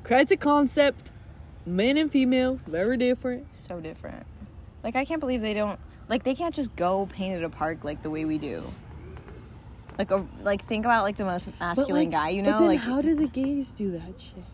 Credit 0.08 0.40
concept, 0.40 1.12
men 1.66 1.98
and 1.98 2.10
female, 2.12 2.60
very 2.66 2.98
different. 2.98 3.46
so 3.68 3.80
different. 3.82 4.26
Like 4.84 4.96
I 4.96 5.04
can't 5.04 5.20
believe 5.20 5.42
they 5.42 5.54
don't 5.54 5.80
like 6.08 6.24
they 6.24 6.34
can't 6.34 6.56
just 6.56 6.74
go 6.78 7.08
paint 7.12 7.36
at 7.36 7.44
a 7.44 7.50
park 7.50 7.84
like 7.84 8.02
the 8.02 8.10
way 8.10 8.24
we 8.24 8.38
do. 8.38 8.64
Like 9.98 10.10
a 10.12 10.26
like 10.42 10.66
think 10.66 10.86
about 10.86 11.04
like 11.04 11.18
the 11.18 11.26
most 11.26 11.48
masculine 11.60 12.04
like, 12.06 12.12
guy, 12.12 12.30
you 12.30 12.42
know? 12.42 12.66
Like 12.66 12.80
how 12.80 13.02
do 13.02 13.16
the 13.16 13.28
gays 13.28 13.72
do 13.74 13.92
that 13.92 14.18
shit? 14.18 14.46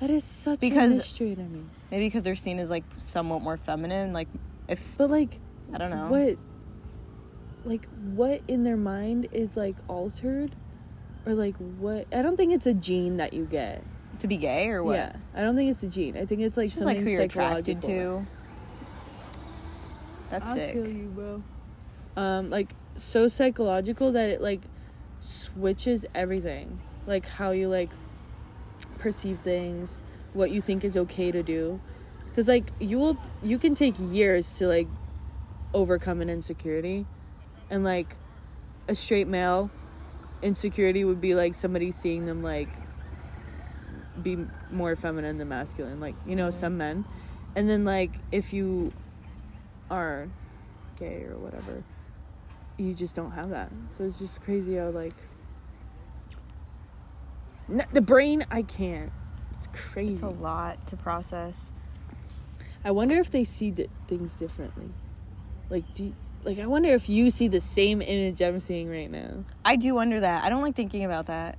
That 0.00 0.10
is 0.10 0.22
such 0.24 0.60
Because- 0.60 0.92
a 0.92 0.96
mystery 0.96 1.34
to 1.34 1.42
me. 1.42 1.62
maybe 1.90 2.06
because 2.06 2.22
they're 2.22 2.34
seen 2.36 2.58
as 2.58 2.68
like 2.68 2.84
somewhat 2.98 3.40
more 3.40 3.56
feminine. 3.56 4.12
Like 4.12 4.28
if 4.68 4.80
But 4.98 5.08
like, 5.10 5.40
I 5.72 5.78
don't 5.78 5.90
know. 5.90 6.08
what, 6.08 6.36
like 7.64 7.88
what 8.14 8.42
in 8.48 8.64
their 8.64 8.76
mind 8.76 9.28
is 9.32 9.56
like 9.56 9.76
altered, 9.88 10.54
or 11.24 11.32
like 11.32 11.56
what? 11.78 12.06
I 12.12 12.20
don't 12.20 12.36
think 12.36 12.52
it's 12.52 12.66
a 12.66 12.74
gene 12.74 13.16
that 13.16 13.32
you 13.32 13.46
get. 13.46 13.82
To 14.20 14.28
be 14.28 14.36
gay 14.36 14.68
or 14.68 14.82
what? 14.82 14.94
Yeah, 14.94 15.16
I 15.34 15.42
don't 15.42 15.56
think 15.56 15.70
it's 15.70 15.82
a 15.82 15.88
gene. 15.88 16.16
I 16.16 16.24
think 16.26 16.40
it's 16.40 16.56
like 16.56 16.66
It's 16.66 16.74
just 16.74 16.86
like 16.86 16.96
something 16.96 17.06
who 17.06 17.12
you're 17.12 17.22
attracted 17.22 17.82
psychological. 17.82 18.20
to. 18.22 18.26
That's 20.30 20.48
I 20.48 20.54
sick. 20.54 20.72
feel 20.74 20.88
you, 20.88 21.08
bro. 21.08 21.42
Um, 22.16 22.50
like 22.50 22.74
so 22.96 23.28
psychological 23.28 24.12
that 24.12 24.30
it 24.30 24.40
like 24.40 24.60
switches 25.20 26.04
everything, 26.14 26.80
like 27.06 27.26
how 27.26 27.50
you 27.50 27.68
like 27.68 27.90
perceive 28.98 29.38
things, 29.40 30.00
what 30.32 30.50
you 30.50 30.60
think 30.60 30.84
is 30.84 30.96
okay 30.96 31.30
to 31.30 31.42
do, 31.42 31.80
because 32.28 32.48
like 32.48 32.70
you 32.80 32.98
will 32.98 33.16
you 33.42 33.58
can 33.58 33.74
take 33.74 33.94
years 33.98 34.54
to 34.54 34.66
like 34.66 34.88
overcome 35.72 36.20
an 36.20 36.30
insecurity, 36.30 37.06
and 37.70 37.84
like 37.84 38.16
a 38.88 38.94
straight 38.94 39.28
male 39.28 39.70
insecurity 40.42 41.04
would 41.04 41.20
be 41.20 41.34
like 41.34 41.54
somebody 41.54 41.90
seeing 41.90 42.26
them 42.26 42.42
like 42.42 42.68
be 44.22 44.38
more 44.70 44.96
feminine 44.96 45.38
than 45.38 45.48
masculine, 45.48 46.00
like 46.00 46.14
you 46.26 46.36
know 46.36 46.50
some 46.50 46.76
men, 46.78 47.04
and 47.56 47.68
then 47.68 47.84
like 47.84 48.12
if 48.32 48.52
you 48.52 48.92
are 49.90 50.28
gay 50.96 51.24
or 51.24 51.36
whatever, 51.38 51.82
you 52.78 52.94
just 52.94 53.14
don't 53.14 53.32
have 53.32 53.50
that. 53.50 53.70
So 53.96 54.04
it's 54.04 54.18
just 54.18 54.42
crazy 54.42 54.76
how 54.76 54.90
like 54.90 55.14
N- 57.70 57.86
the 57.92 58.00
brain 58.00 58.44
I 58.50 58.62
can't. 58.62 59.10
It's 59.56 59.68
crazy. 59.72 60.12
It's 60.12 60.22
a 60.22 60.28
lot 60.28 60.86
to 60.88 60.96
process. 60.96 61.72
I 62.84 62.90
wonder 62.90 63.18
if 63.18 63.30
they 63.30 63.44
see 63.44 63.70
di- 63.70 63.88
things 64.06 64.34
differently. 64.34 64.90
Like, 65.70 65.92
do 65.94 66.04
you, 66.04 66.14
like 66.44 66.58
I 66.58 66.66
wonder 66.66 66.90
if 66.90 67.08
you 67.08 67.30
see 67.30 67.48
the 67.48 67.60
same 67.60 68.02
image 68.02 68.42
I'm 68.42 68.60
seeing 68.60 68.90
right 68.90 69.10
now. 69.10 69.44
I 69.64 69.76
do 69.76 69.94
wonder 69.94 70.20
that. 70.20 70.44
I 70.44 70.50
don't 70.50 70.60
like 70.60 70.76
thinking 70.76 71.04
about 71.04 71.26
that. 71.26 71.58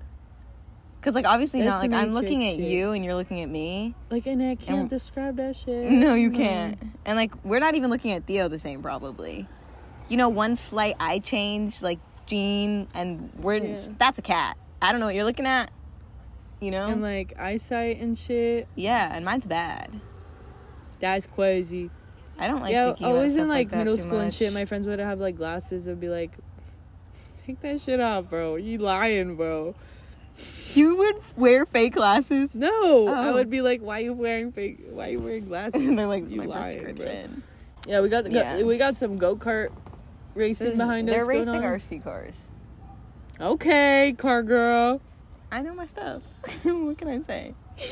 Cause 1.05 1.13
like 1.13 1.25
obviously 1.27 1.61
That's 1.61 1.83
not 1.83 1.91
like 1.91 1.91
I'm 1.91 2.13
looking 2.13 2.43
at 2.47 2.55
shit. 2.55 2.61
you 2.67 2.91
and 2.91 3.05
you're 3.05 3.13
looking 3.13 3.41
at 3.41 3.47
me. 3.47 3.93
Like, 4.09 4.25
and 4.25 4.41
I 4.41 4.55
can't 4.55 4.79
And- 4.79 4.89
describe 4.89 5.35
that 5.37 5.55
shit. 5.55 5.87
No, 5.91 6.15
you 6.15 6.31
No. 6.31 6.37
can't. 6.37 6.79
And 7.05 7.15
like 7.15 7.31
we're 7.45 7.59
not 7.59 7.75
even 7.75 7.91
looking 7.91 8.11
at 8.13 8.25
Theo 8.25 8.47
the 8.47 8.57
same 8.57 8.81
probably. 8.81 9.47
You 10.09 10.17
know, 10.17 10.29
one 10.29 10.55
slight 10.55 10.95
eye 10.99 11.19
change, 11.19 11.83
like 11.83 11.99
Jean, 12.25 12.87
and 12.95 13.29
we're 13.37 13.57
Yeah. 13.57 13.77
that's 13.99 14.17
a 14.17 14.23
cat. 14.23 14.57
I 14.81 14.91
don't 14.91 14.99
know 14.99 15.05
what 15.05 15.13
you're 15.13 15.25
looking 15.25 15.45
at. 15.45 15.69
You 16.59 16.71
know? 16.71 16.87
And 16.87 17.03
like 17.03 17.37
eyesight 17.37 17.99
and 18.01 18.17
shit. 18.17 18.67
yeah, 18.73 19.15
and 19.15 19.23
mine's 19.23 19.45
bad. 19.45 19.91
That's 20.99 21.27
crazy. 21.27 21.91
I 22.39 22.47
don't 22.47 22.61
like 22.61 22.71
yeah, 22.71 22.87
thinking 22.87 23.05
I 23.05 23.09
about 23.11 23.21
was 23.21 23.33
stuff 23.33 23.43
in 23.43 23.49
like, 23.49 23.69
that 23.69 23.77
middle 23.77 23.97
school 23.99 24.19
and 24.19 24.33
shit. 24.33 24.51
My 24.51 24.65
friends 24.65 24.87
would 24.87 24.97
have 24.97 25.19
like 25.19 25.37
glasses. 25.37 25.85
They'd 25.85 25.99
be 25.99 26.09
like, 26.09 26.31
"Take 27.45 27.61
that 27.61 27.79
shit 27.79 27.99
off, 27.99 28.27
bro. 28.29 28.55
You 28.55 28.79
lying, 28.79 29.35
bro." 29.35 29.75
You 30.73 30.95
would 30.97 31.15
wear 31.37 31.65
fake 31.65 31.93
glasses. 31.93 32.49
No, 32.53 33.07
I 33.07 33.29
Oh. 33.29 33.33
would 33.33 33.49
be 33.49 33.61
like, 33.61 33.81
"Why 33.81 33.99
are 34.01 34.03
you 34.03 34.13
wearing 34.13 34.51
fake? 34.51 34.79
Why 34.89 35.07
are 35.07 35.11
you 35.11 35.19
wearing 35.19 35.45
glasses?" 35.45 35.75
and 35.81 35.97
they're 35.97 36.07
like, 36.07 36.29
you 36.29 36.39
my 36.41 36.45
lying, 36.45 36.95
bro." 36.95 37.27
Yeah, 37.87 38.01
we 38.01 38.09
got, 38.09 38.29
Yeah. 38.31 38.63
we 38.63 38.77
got 38.77 38.97
some 38.97 39.17
go 39.17 39.35
kart 39.35 39.69
racing 40.33 40.71
is- 40.71 40.77
behind 40.77 41.07
they're 41.07 41.21
us. 41.21 41.27
going 41.45 41.61
racing. 41.61 41.99
RC 41.99 42.03
cars. 42.03 42.35
Okay, 43.39 44.15
car 44.17 44.43
girl. 44.43 45.01
I 45.51 45.61
know 45.61 45.73
my 45.73 45.85
stuff. 45.85 46.21
what 46.63 46.97
can 46.97 47.07
I 47.07 47.21
say? 47.21 47.53
You 47.77 47.85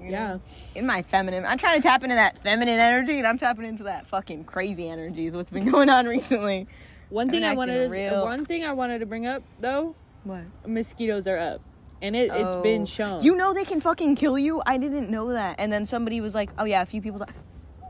Yeah. 0.10 0.26
know? 0.34 0.40
In 0.74 0.86
my 0.86 1.02
feminine, 1.02 1.44
I'm 1.44 1.58
trying 1.58 1.80
to 1.80 1.86
tap 1.86 2.02
into 2.02 2.14
that 2.16 2.38
feminine 2.38 2.78
energy, 2.78 3.18
and 3.18 3.26
I'm 3.26 3.38
tapping 3.38 3.64
into 3.66 3.84
that 3.84 4.06
fucking 4.06 4.44
crazy 4.44 4.88
energy. 4.88 5.26
Is 5.26 5.34
what's 5.36 5.50
been 5.50 5.70
going 5.70 5.88
on 5.90 6.06
recently. 6.06 6.66
One 7.10 7.28
thing 7.30 7.44
I 7.44 7.54
wanted, 7.54 7.84
to, 7.84 7.88
real. 7.90 8.22
one 8.24 8.46
thing 8.46 8.64
I 8.64 8.72
wanted 8.72 9.00
to 9.00 9.06
bring 9.06 9.26
up 9.26 9.42
though, 9.58 9.94
What? 10.24 10.44
mosquitoes 10.66 11.26
are 11.26 11.38
up, 11.38 11.60
and 12.02 12.14
it, 12.14 12.30
it's 12.32 12.56
been 12.56 12.82
oh. 12.82 12.86
shown. 12.86 13.22
You 13.22 13.36
know 13.36 13.54
they 13.54 13.64
can 13.64 13.80
fucking 13.80 14.16
kill 14.16 14.38
you. 14.38 14.62
I 14.66 14.76
didn't 14.76 15.10
know 15.10 15.32
that. 15.32 15.56
And 15.58 15.72
then 15.72 15.86
somebody 15.86 16.20
was 16.20 16.34
like, 16.34 16.50
"Oh 16.58 16.64
yeah, 16.64 16.82
a 16.82 16.86
few 16.86 17.00
people." 17.00 17.18
Died. 17.20 17.32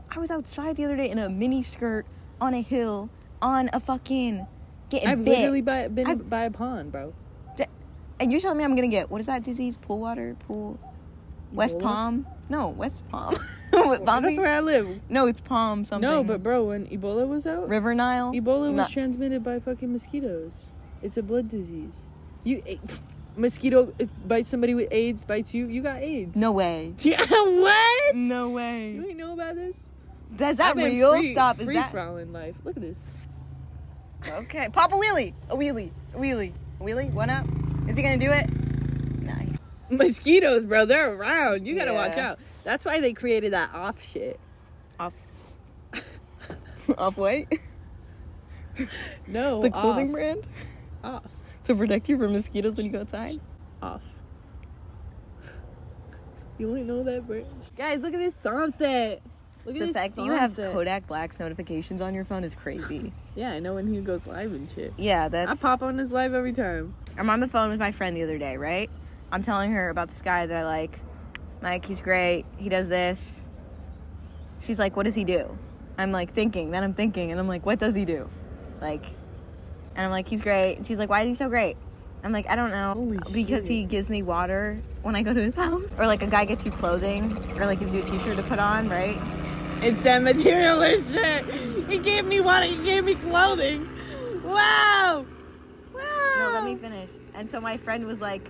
I 0.09 0.19
was 0.19 0.31
outside 0.31 0.75
the 0.75 0.85
other 0.85 0.97
day 0.97 1.09
in 1.09 1.19
a 1.19 1.29
mini 1.29 1.63
skirt 1.63 2.05
on 2.39 2.53
a 2.53 2.61
hill 2.61 3.09
on 3.41 3.69
a 3.71 3.79
fucking 3.79 4.45
getting 4.89 5.07
I've 5.07 5.23
bit. 5.23 5.37
literally 5.37 5.61
by, 5.61 5.87
been 5.87 6.07
I've- 6.07 6.23
by 6.23 6.43
a 6.43 6.51
pond, 6.51 6.91
bro. 6.91 7.13
And 8.19 8.31
you're 8.31 8.39
telling 8.39 8.59
me 8.59 8.63
I'm 8.63 8.75
gonna 8.75 8.87
get 8.87 9.09
what 9.09 9.19
is 9.19 9.25
that 9.25 9.41
disease? 9.41 9.77
Pool 9.77 9.99
water? 9.99 10.35
Pool? 10.47 10.79
West 11.51 11.77
Ebola? 11.77 11.81
Palm? 11.81 12.27
No, 12.49 12.69
West 12.69 13.01
Palm. 13.09 13.35
That's 13.71 14.05
where 14.37 14.47
I 14.47 14.59
live. 14.59 14.99
No, 15.09 15.25
it's 15.25 15.41
Palm 15.41 15.85
something. 15.85 16.07
No, 16.07 16.23
but 16.23 16.43
bro, 16.43 16.65
when 16.65 16.85
Ebola 16.87 17.27
was 17.27 17.47
out, 17.47 17.67
River 17.67 17.95
Nile. 17.95 18.31
Ebola 18.31 18.67
was 18.67 18.75
Not- 18.75 18.91
transmitted 18.91 19.43
by 19.43 19.59
fucking 19.59 19.91
mosquitoes. 19.91 20.65
It's 21.01 21.17
a 21.17 21.23
blood 21.23 21.47
disease. 21.47 22.05
You 22.43 22.63
eh, 22.65 22.77
mosquito 23.35 23.93
bites 24.25 24.49
somebody 24.49 24.73
with 24.73 24.87
AIDS, 24.91 25.23
bites 25.25 25.53
you, 25.53 25.67
you 25.67 25.81
got 25.81 25.97
AIDS. 26.01 26.35
no 26.35 26.51
way. 26.61 26.93
Yeah, 26.99 27.23
what? 27.29 28.15
No 28.15 28.47
You 28.49 28.53
way. 28.53 28.87
ain't 29.09 29.17
know 29.17 29.33
about 29.33 29.55
this? 29.55 29.75
Is 30.39 30.57
that 30.57 30.75
real? 30.75 31.13
Free, 31.13 31.33
Stop. 31.33 31.59
Is 31.59 31.65
free 31.65 31.75
that 31.75 31.93
in 31.93 32.31
life. 32.33 32.55
Look 32.63 32.75
at 32.77 32.81
this. 32.81 33.03
okay? 34.27 34.69
Pop 34.71 34.91
a 34.93 34.95
wheelie. 34.95 35.33
A 35.49 35.55
wheelie. 35.55 35.91
A 36.13 36.17
wheelie. 36.17 36.53
A 36.79 36.83
wheelie. 36.83 37.11
One 37.11 37.29
up. 37.29 37.45
Is 37.87 37.97
he 37.97 38.01
gonna 38.03 38.17
do 38.17 38.31
it? 38.31 38.47
Nice. 39.21 39.57
Mosquitoes, 39.89 40.65
bro, 40.65 40.85
they're 40.85 41.13
around. 41.13 41.67
You 41.67 41.75
gotta 41.75 41.93
watch 41.93 42.17
out. 42.17 42.39
That's 42.63 42.85
why 42.85 42.99
they 43.01 43.11
created 43.13 43.53
that 43.53 43.73
off 43.73 44.01
shit. 44.01 44.39
Off. 44.99 45.13
Off 46.97 47.17
white. 47.17 47.47
No, 49.27 49.61
The 49.61 49.69
clothing 49.69 50.07
off. 50.07 50.11
brand 50.11 50.43
Off. 51.03 51.23
To 51.71 51.77
protect 51.77 52.09
you 52.09 52.17
from 52.17 52.33
mosquitoes 52.33 52.77
when 52.77 52.85
you 52.85 52.91
go 52.91 53.01
outside. 53.01 53.39
Off. 53.81 54.01
You 56.57 56.69
only 56.69 56.83
know 56.83 57.03
that, 57.03 57.25
bro. 57.25 57.43
Guys, 57.75 58.01
look 58.01 58.13
at 58.13 58.19
this 58.19 58.33
sunset. 58.43 59.21
Look 59.65 59.75
at 59.75 59.87
The 59.87 59.93
fact 59.93 60.15
that 60.15 60.25
you 60.25 60.31
have. 60.31 60.55
Kodak 60.55 61.07
Black's 61.07 61.39
notifications 61.39 62.01
on 62.01 62.13
your 62.13 62.25
phone 62.25 62.43
is 62.43 62.53
crazy. 62.55 63.13
Yeah, 63.33 63.51
I 63.51 63.59
know 63.59 63.75
when 63.75 63.87
he 63.87 64.01
goes 64.01 64.25
live 64.25 64.51
and 64.51 64.69
shit. 64.75 64.93
Yeah, 64.97 65.29
that's. 65.29 65.49
I 65.49 65.55
pop 65.55 65.81
on 65.83 65.97
his 65.97 66.11
live 66.11 66.33
every 66.33 66.51
time. 66.51 66.93
I'm 67.17 67.29
on 67.29 67.39
the 67.39 67.47
phone 67.47 67.69
with 67.69 67.79
my 67.79 67.93
friend 67.93 68.13
the 68.13 68.23
other 68.23 68.37
day, 68.37 68.57
right? 68.57 68.89
I'm 69.31 69.41
telling 69.41 69.71
her 69.71 69.89
about 69.89 70.09
this 70.09 70.21
guy 70.21 70.45
that 70.45 70.57
I 70.57 70.65
like. 70.65 70.99
Mike, 71.61 71.85
he's 71.85 72.01
great. 72.01 72.45
He 72.57 72.67
does 72.67 72.89
this. 72.89 73.41
She's 74.59 74.77
like, 74.77 74.97
what 74.97 75.03
does 75.03 75.15
he 75.15 75.23
do? 75.23 75.57
I'm 75.97 76.11
like 76.11 76.33
thinking, 76.33 76.71
then 76.71 76.83
I'm 76.83 76.93
thinking, 76.93 77.31
and 77.31 77.39
I'm 77.39 77.47
like, 77.47 77.65
what 77.65 77.79
does 77.79 77.95
he 77.95 78.03
do? 78.03 78.29
Like, 78.81 79.05
and 79.95 80.05
I'm 80.05 80.11
like, 80.11 80.27
he's 80.27 80.41
great. 80.41 80.77
And 80.77 80.87
she's 80.87 80.99
like, 80.99 81.09
why 81.09 81.21
is 81.21 81.27
he 81.27 81.35
so 81.35 81.49
great? 81.49 81.77
I'm 82.23 82.31
like, 82.31 82.47
I 82.47 82.55
don't 82.55 82.71
know. 82.71 82.93
Holy 82.93 83.17
because 83.31 83.63
shit. 83.63 83.71
he 83.71 83.83
gives 83.83 84.09
me 84.09 84.21
water 84.21 84.79
when 85.01 85.15
I 85.15 85.23
go 85.23 85.33
to 85.33 85.41
his 85.41 85.55
house. 85.55 85.83
Or 85.97 86.05
like 86.05 86.21
a 86.21 86.27
guy 86.27 86.45
gets 86.45 86.65
you 86.65 86.71
clothing, 86.71 87.35
or 87.59 87.65
like 87.65 87.79
gives 87.79 87.93
you 87.93 88.01
a 88.01 88.05
t 88.05 88.19
shirt 88.19 88.37
to 88.37 88.43
put 88.43 88.59
on, 88.59 88.89
right? 88.89 89.19
It's 89.81 90.01
that 90.03 90.21
materialist 90.21 91.11
shit. 91.11 91.45
He 91.89 91.97
gave 91.97 92.25
me 92.25 92.39
water. 92.39 92.67
He 92.67 92.77
gave 92.83 93.03
me 93.03 93.15
clothing. 93.15 93.89
Wow. 94.43 95.25
Wow. 95.93 96.33
No, 96.37 96.51
let 96.53 96.63
me 96.63 96.75
finish. 96.75 97.09
And 97.33 97.49
so 97.49 97.59
my 97.59 97.77
friend 97.77 98.05
was 98.05 98.21
like, 98.21 98.47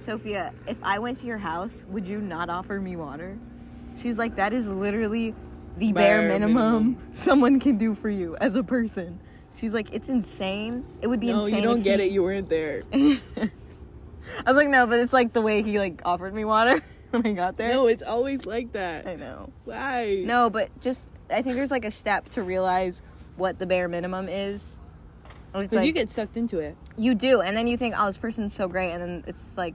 Sofia, 0.00 0.52
if 0.66 0.76
I 0.82 0.98
went 0.98 1.18
to 1.20 1.26
your 1.26 1.38
house, 1.38 1.84
would 1.88 2.08
you 2.08 2.20
not 2.20 2.50
offer 2.50 2.80
me 2.80 2.96
water? 2.96 3.38
She's 4.02 4.18
like, 4.18 4.36
that 4.36 4.52
is 4.52 4.66
literally 4.66 5.34
the 5.76 5.92
bare, 5.92 6.20
Bare 6.20 6.28
minimum, 6.28 6.54
minimum. 6.56 7.08
someone 7.14 7.60
can 7.60 7.78
do 7.78 7.94
for 7.94 8.10
you 8.10 8.36
as 8.40 8.56
a 8.56 8.62
person. 8.64 9.20
She's 9.58 9.74
like, 9.74 9.92
it's 9.92 10.08
insane. 10.08 10.84
It 11.02 11.08
would 11.08 11.18
be 11.20 11.28
No, 11.32 11.44
insane. 11.44 11.56
you 11.56 11.62
don't 11.62 11.82
get 11.82 11.98
he- 12.00 12.06
it. 12.06 12.12
You 12.12 12.22
weren't 12.22 12.48
there. 12.48 12.84
I 12.92 13.50
was 14.46 14.56
like, 14.56 14.68
no, 14.68 14.86
but 14.86 15.00
it's 15.00 15.12
like 15.12 15.32
the 15.32 15.40
way 15.42 15.62
he 15.62 15.78
like 15.78 16.00
offered 16.04 16.32
me 16.32 16.44
water 16.44 16.80
when 17.10 17.26
I 17.26 17.32
got 17.32 17.56
there. 17.56 17.70
No, 17.72 17.86
it's 17.88 18.02
always 18.02 18.46
like 18.46 18.72
that. 18.72 19.06
I 19.06 19.16
know. 19.16 19.50
Why? 19.64 20.22
No, 20.24 20.48
but 20.48 20.68
just 20.80 21.10
I 21.30 21.42
think 21.42 21.56
there's 21.56 21.70
like 21.72 21.84
a 21.84 21.90
step 21.90 22.28
to 22.30 22.42
realize 22.42 23.02
what 23.36 23.58
the 23.58 23.66
bare 23.66 23.88
minimum 23.88 24.28
is. 24.28 24.76
It's 25.54 25.62
Because 25.62 25.72
like, 25.78 25.86
you 25.86 25.92
get 25.92 26.10
sucked 26.10 26.36
into 26.36 26.58
it. 26.60 26.76
You 26.96 27.14
do, 27.14 27.40
and 27.40 27.56
then 27.56 27.66
you 27.66 27.76
think, 27.76 27.94
oh, 27.98 28.06
this 28.06 28.16
person's 28.18 28.54
so 28.54 28.68
great, 28.68 28.92
and 28.92 29.02
then 29.02 29.24
it's 29.26 29.56
like, 29.56 29.74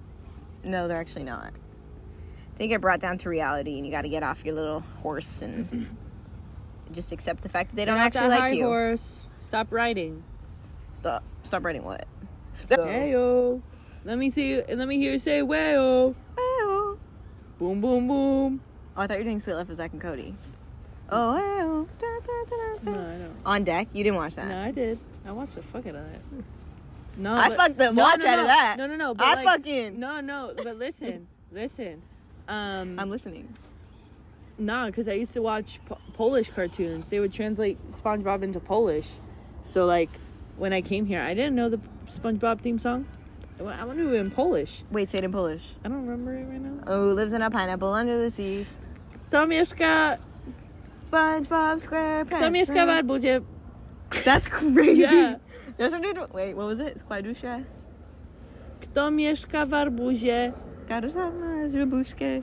no, 0.64 0.88
they're 0.88 1.00
actually 1.00 1.24
not. 1.24 1.52
They 2.58 2.68
get 2.68 2.80
brought 2.80 3.00
down 3.00 3.18
to 3.20 3.30
reality, 3.30 3.78
and 3.78 3.86
you 3.86 3.92
got 3.92 4.04
to 4.04 4.10
get 4.10 4.22
off 4.24 4.46
your 4.46 4.54
little 4.56 4.82
horse 5.02 5.42
and 5.42 5.98
just 6.92 7.12
accept 7.12 7.42
the 7.42 7.50
fact 7.50 7.72
that 7.72 7.76
they 7.76 7.86
don't 7.86 7.98
actually 7.98 8.28
like 8.28 8.40
high 8.40 8.52
you. 8.52 8.66
Horse. 8.66 9.28
Stop 9.54 9.72
writing. 9.72 10.24
Stop, 10.98 11.24
stop 11.44 11.64
writing 11.64 11.84
what? 11.84 12.08
Wayo. 12.70 13.62
Let 14.04 14.18
me 14.18 14.32
see. 14.32 14.64
Let 14.64 14.88
me 14.88 14.98
hear 14.98 15.12
you 15.12 15.20
say 15.20 15.42
wayo. 15.42 16.16
Oh, 16.36 16.98
Boom, 17.60 17.80
boom, 17.80 18.08
boom. 18.08 18.62
Oh, 18.98 19.02
I 19.04 19.06
thought 19.06 19.14
you 19.14 19.20
were 19.20 19.24
doing 19.26 19.40
Suite 19.40 19.56
Life 19.56 19.70
of 19.70 19.76
Zack 19.78 19.92
and 19.94 20.02
Cody. 20.02 20.36
Oh, 21.12 21.38
oh, 21.38 21.88
da, 22.00 22.08
da, 22.26 22.44
da, 22.50 22.92
No. 22.92 23.00
I 23.00 23.18
don't. 23.20 23.36
on 23.46 23.64
deck. 23.64 23.90
You 23.94 24.04
didn't 24.04 24.18
watch 24.18 24.34
that. 24.38 24.48
No, 24.48 24.58
I 24.60 24.72
did. 24.72 24.98
I 25.24 25.32
watched 25.32 25.54
the 25.54 25.62
fuck 25.62 25.86
out 25.86 25.94
of 25.98 26.04
that. 26.04 26.22
No, 27.18 27.36
I 27.36 27.50
but- 27.50 27.58
fucked 27.60 27.78
the 27.78 27.92
no, 27.92 28.02
watch 28.02 28.22
no, 28.24 28.30
out 28.32 28.40
of 28.40 28.48
that. 28.48 28.76
No, 28.80 28.88
no, 28.88 28.96
no. 28.96 29.14
But 29.14 29.28
I 29.28 29.34
like, 29.36 29.46
fucking. 29.46 30.00
No, 30.00 30.20
no. 30.20 30.56
But 30.58 30.78
listen, 30.80 31.28
listen. 31.52 32.02
Um, 32.48 32.98
I'm 32.98 33.12
listening. 33.12 33.54
Nah, 34.58 34.88
because 34.88 35.08
I 35.08 35.14
used 35.14 35.34
to 35.34 35.44
watch 35.44 35.80
po- 35.86 36.00
Polish 36.14 36.50
cartoons. 36.50 37.10
They 37.10 37.20
would 37.20 37.32
translate 37.32 37.78
SpongeBob 37.92 38.42
into 38.42 38.60
Polish. 38.60 39.10
So, 39.64 39.86
like, 39.86 40.10
when 40.58 40.74
I 40.74 40.82
came 40.82 41.06
here, 41.06 41.22
I 41.22 41.34
didn't 41.34 41.56
know 41.56 41.70
the 41.70 41.80
SpongeBob 42.08 42.62
theme 42.62 42.78
song. 42.78 43.06
I 43.60 43.86
to 43.86 43.96
do 43.96 44.14
it 44.14 44.20
in 44.20 44.30
Polish. 44.30 44.84
Wait, 44.92 45.10
say 45.10 45.20
it 45.20 45.24
in 45.24 45.32
Polish. 45.32 45.64
I 45.86 45.88
don't 45.88 46.06
remember 46.06 46.34
it 46.36 46.44
right 46.44 46.62
now. 46.62 46.84
Oh, 46.88 47.14
lives 47.14 47.34
in 47.34 47.42
a 47.42 47.50
pineapple 47.50 47.94
under 47.94 48.22
the 48.22 48.30
sea. 48.30 48.66
Kto 49.30 49.48
mieszka, 49.48 50.18
SpongeBob 51.06 51.80
SquarePants. 51.80 52.30
kto 52.30 52.52
mieszka 52.52 52.86
w 52.86 52.90
Arbudzie? 52.90 53.42
That's 54.24 54.48
crazy. 54.58 55.02
Yeah. 55.02 55.36
There's 55.78 55.94
a 55.94 56.00
dude. 56.00 56.18
Wait, 56.34 56.54
what 56.56 56.68
was 56.68 56.80
it? 56.80 57.00
Składusza? 57.00 57.64
Kto 58.82 59.12
mieszka 59.12 59.66
w 59.66 59.74
Arbuzie? 59.74 60.54
Karusama, 60.88 61.70
żubuszkę. 61.70 62.42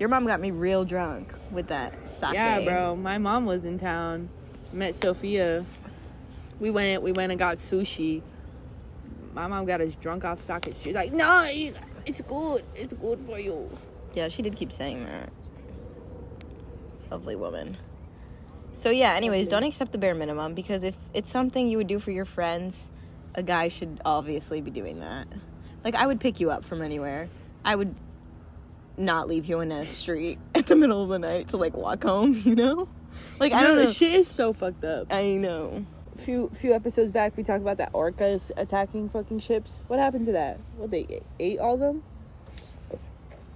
Your 0.00 0.08
mom 0.08 0.26
got 0.26 0.40
me 0.40 0.50
real 0.50 0.84
drunk 0.84 1.34
with 1.52 1.68
that 1.68 2.08
sake. 2.08 2.34
Yeah, 2.34 2.64
bro. 2.64 2.96
My 2.96 3.18
mom 3.18 3.46
was 3.46 3.64
in 3.64 3.78
town. 3.78 4.28
Met 4.74 4.94
Sofia. 4.94 5.64
We 6.58 6.70
went. 6.70 7.02
We 7.02 7.12
went 7.12 7.30
and 7.30 7.38
got 7.38 7.58
sushi. 7.58 8.22
My 9.32 9.46
mom 9.46 9.66
got 9.66 9.80
us 9.80 9.94
drunk 9.94 10.24
off 10.24 10.40
sake. 10.40 10.74
She's 10.74 10.94
like, 10.94 11.12
"No, 11.12 11.46
it's 12.04 12.20
good. 12.22 12.64
It's 12.74 12.92
good 12.94 13.20
for 13.20 13.38
you." 13.38 13.70
Yeah, 14.14 14.28
she 14.28 14.42
did 14.42 14.56
keep 14.56 14.72
saying 14.72 15.04
that. 15.04 15.30
Lovely 17.10 17.36
woman. 17.36 17.76
So 18.72 18.90
yeah, 18.90 19.14
anyways, 19.14 19.46
don't 19.46 19.62
accept 19.62 19.92
the 19.92 19.98
bare 19.98 20.14
minimum 20.14 20.54
because 20.54 20.82
if 20.82 20.96
it's 21.12 21.30
something 21.30 21.68
you 21.68 21.78
would 21.78 21.86
do 21.86 22.00
for 22.00 22.10
your 22.10 22.24
friends, 22.24 22.90
a 23.34 23.42
guy 23.42 23.68
should 23.68 24.00
obviously 24.04 24.60
be 24.60 24.72
doing 24.72 24.98
that. 25.00 25.28
Like 25.84 25.94
I 25.94 26.06
would 26.06 26.20
pick 26.20 26.40
you 26.40 26.50
up 26.50 26.64
from 26.64 26.82
anywhere. 26.82 27.28
I 27.64 27.76
would 27.76 27.94
not 28.96 29.28
leave 29.28 29.46
you 29.46 29.60
in 29.60 29.70
a 29.70 29.84
street 29.84 30.38
at 30.54 30.66
the 30.66 30.74
middle 30.76 31.02
of 31.02 31.08
the 31.08 31.18
night 31.20 31.48
to 31.48 31.56
like 31.56 31.76
walk 31.76 32.02
home, 32.02 32.34
you 32.44 32.56
know? 32.56 32.88
Like 33.38 33.52
I 33.52 33.62
don't 33.62 33.76
know. 33.76 33.90
Shit 33.90 34.12
is 34.12 34.28
so 34.28 34.52
fucked 34.52 34.84
up. 34.84 35.12
I 35.12 35.32
know. 35.32 35.84
A 36.16 36.18
few 36.20 36.50
few 36.54 36.72
episodes 36.72 37.10
back, 37.10 37.36
we 37.36 37.42
talked 37.42 37.62
about 37.62 37.78
that 37.78 37.92
orcas 37.92 38.50
attacking 38.56 39.08
fucking 39.08 39.40
ships. 39.40 39.80
What 39.88 39.98
happened 39.98 40.26
to 40.26 40.32
that? 40.32 40.60
What 40.76 40.90
they 40.90 41.06
ate, 41.08 41.22
ate 41.40 41.58
all 41.58 41.76
them? 41.76 42.02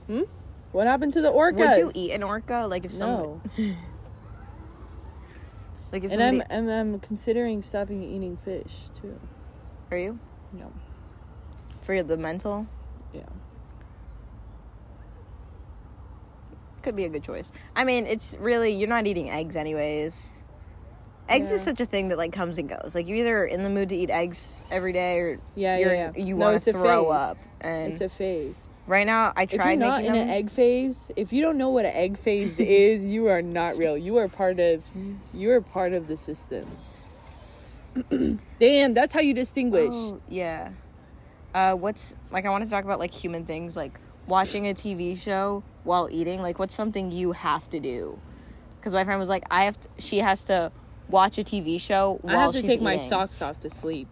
Hmm. 0.06 0.22
What 0.72 0.86
happened 0.86 1.12
to 1.14 1.20
the 1.20 1.30
orcas? 1.30 1.76
Would 1.76 1.78
you 1.78 1.92
eat 1.94 2.12
an 2.12 2.22
orca? 2.22 2.66
Like 2.68 2.84
if 2.84 2.92
some 2.92 3.10
No. 3.10 3.40
like 5.92 6.04
if 6.04 6.12
And 6.12 6.22
I'm, 6.22 6.42
I'm 6.50 6.68
I'm 6.68 7.00
considering 7.00 7.62
stopping 7.62 8.02
eating 8.02 8.36
fish 8.44 8.88
too. 9.00 9.18
are 9.90 9.98
you? 9.98 10.18
No. 10.52 10.72
For 11.84 12.02
the 12.02 12.16
mental? 12.16 12.66
Yeah. 13.14 13.22
Could 16.82 16.94
be 16.96 17.04
a 17.04 17.08
good 17.08 17.24
choice. 17.24 17.50
I 17.76 17.84
mean, 17.84 18.06
it's 18.06 18.36
really 18.40 18.70
you're 18.72 18.88
not 18.88 19.06
eating 19.06 19.30
eggs 19.30 19.56
anyways. 19.56 20.42
Eggs 21.28 21.50
is 21.52 21.60
such 21.60 21.78
a 21.80 21.84
thing 21.84 22.08
that 22.08 22.16
like 22.18 22.32
comes 22.32 22.56
and 22.56 22.68
goes. 22.68 22.92
Like 22.94 23.06
you 23.06 23.16
either 23.16 23.44
in 23.44 23.62
the 23.62 23.68
mood 23.68 23.90
to 23.90 23.96
eat 23.96 24.08
eggs 24.10 24.64
every 24.70 24.92
day 24.92 25.18
or 25.18 25.38
Yeah, 25.54 25.76
you're, 25.76 25.92
yeah, 25.94 26.12
yeah. 26.16 26.24
you 26.24 26.34
No, 26.36 26.46
want 26.52 26.62
to 26.62 26.72
throw 26.72 27.04
phase. 27.04 27.12
up. 27.20 27.38
And 27.60 27.92
It's 27.92 28.00
a 28.00 28.08
phase. 28.08 28.68
right 28.86 29.04
now, 29.06 29.32
I 29.36 29.42
If 29.42 29.50
tried 29.50 29.72
you're 29.72 29.76
not 29.80 30.00
making 30.02 30.14
in 30.14 30.20
them. 30.20 30.28
an 30.30 30.34
egg 30.34 30.50
phase, 30.50 31.10
if 31.16 31.32
you 31.32 31.42
don't 31.42 31.58
know 31.58 31.68
what 31.68 31.84
an 31.84 31.92
egg 31.94 32.16
phase 32.16 32.58
is, 32.58 33.04
you 33.04 33.26
are 33.26 33.42
not 33.42 33.76
real. 33.76 33.98
You 33.98 34.16
are 34.18 34.28
part 34.28 34.58
of 34.58 34.82
you 35.34 35.50
are 35.50 35.60
part 35.60 35.92
of 35.92 36.06
the 36.08 36.16
system. 36.16 36.64
Damn, 38.60 38.94
that's 38.94 39.12
how 39.12 39.20
you 39.20 39.34
distinguish. 39.34 39.90
Oh, 39.92 40.20
yeah. 40.28 40.70
Uh, 41.54 41.74
what's 41.74 42.14
like? 42.30 42.46
I 42.46 42.50
want 42.50 42.64
to 42.64 42.70
talk 42.70 42.84
about 42.84 42.98
like 43.00 43.12
human 43.12 43.44
things, 43.44 43.76
like 43.76 43.98
watching 44.26 44.68
a 44.68 44.74
TV 44.74 45.18
show 45.18 45.62
while 45.88 46.08
eating. 46.12 46.40
Like, 46.40 46.58
what's 46.60 46.74
something 46.74 47.10
you 47.10 47.32
have 47.32 47.68
to 47.70 47.80
do? 47.80 48.18
Because 48.78 48.92
my 48.94 49.02
friend 49.04 49.18
was 49.18 49.28
like, 49.28 49.42
I 49.50 49.64
have. 49.64 49.80
To, 49.80 49.88
she 49.98 50.18
has 50.18 50.44
to 50.44 50.70
watch 51.08 51.38
a 51.38 51.42
TV 51.44 51.80
show 51.80 52.18
while 52.22 52.36
I 52.36 52.40
have 52.42 52.52
to 52.52 52.62
take 52.62 52.80
my 52.80 52.98
socks 52.98 53.42
off 53.42 53.58
to 53.60 53.70
sleep. 53.70 54.06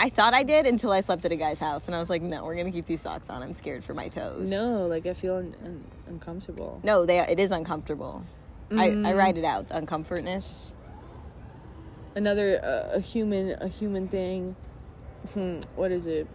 I 0.00 0.10
thought 0.10 0.32
I 0.32 0.44
did 0.44 0.64
until 0.66 0.92
I 0.92 1.00
slept 1.00 1.24
at 1.24 1.32
a 1.32 1.36
guy's 1.36 1.58
house, 1.58 1.88
and 1.88 1.96
I 1.96 1.98
was 1.98 2.08
like, 2.08 2.22
no, 2.22 2.44
we're 2.44 2.54
gonna 2.54 2.70
keep 2.70 2.86
these 2.86 3.00
socks 3.00 3.28
on. 3.30 3.42
I'm 3.42 3.52
scared 3.54 3.82
for 3.84 3.94
my 3.94 4.08
toes. 4.08 4.48
No, 4.48 4.86
like 4.86 5.06
I 5.06 5.14
feel 5.14 5.36
un- 5.38 5.56
un- 5.64 5.84
uncomfortable. 6.06 6.80
no, 6.84 7.04
they. 7.04 7.18
It 7.18 7.40
is 7.40 7.50
uncomfortable. 7.50 8.22
I 8.70 8.84
I 8.84 8.88
Mm. 8.90 9.16
write 9.18 9.38
it 9.38 9.44
out. 9.44 9.66
Uncomfortness. 9.70 10.74
Another 12.14 12.60
uh, 12.62 12.96
a 12.96 13.00
human 13.00 13.56
a 13.60 13.66
human 13.68 14.06
thing. 14.06 14.54
Hmm, 15.34 15.58
what 15.74 15.90
is 15.90 16.06
it? 16.06 16.28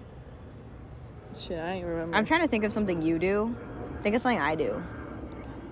Shit, 1.39 1.59
I 1.59 1.73
ain't 1.73 1.85
remember. 1.85 2.15
I'm 2.15 2.25
trying 2.25 2.41
to 2.41 2.47
think 2.47 2.63
of 2.63 2.71
something 2.71 3.01
you 3.01 3.19
do. 3.19 3.55
Think 4.01 4.15
of 4.15 4.21
something 4.21 4.39
I 4.39 4.55
do. 4.55 4.83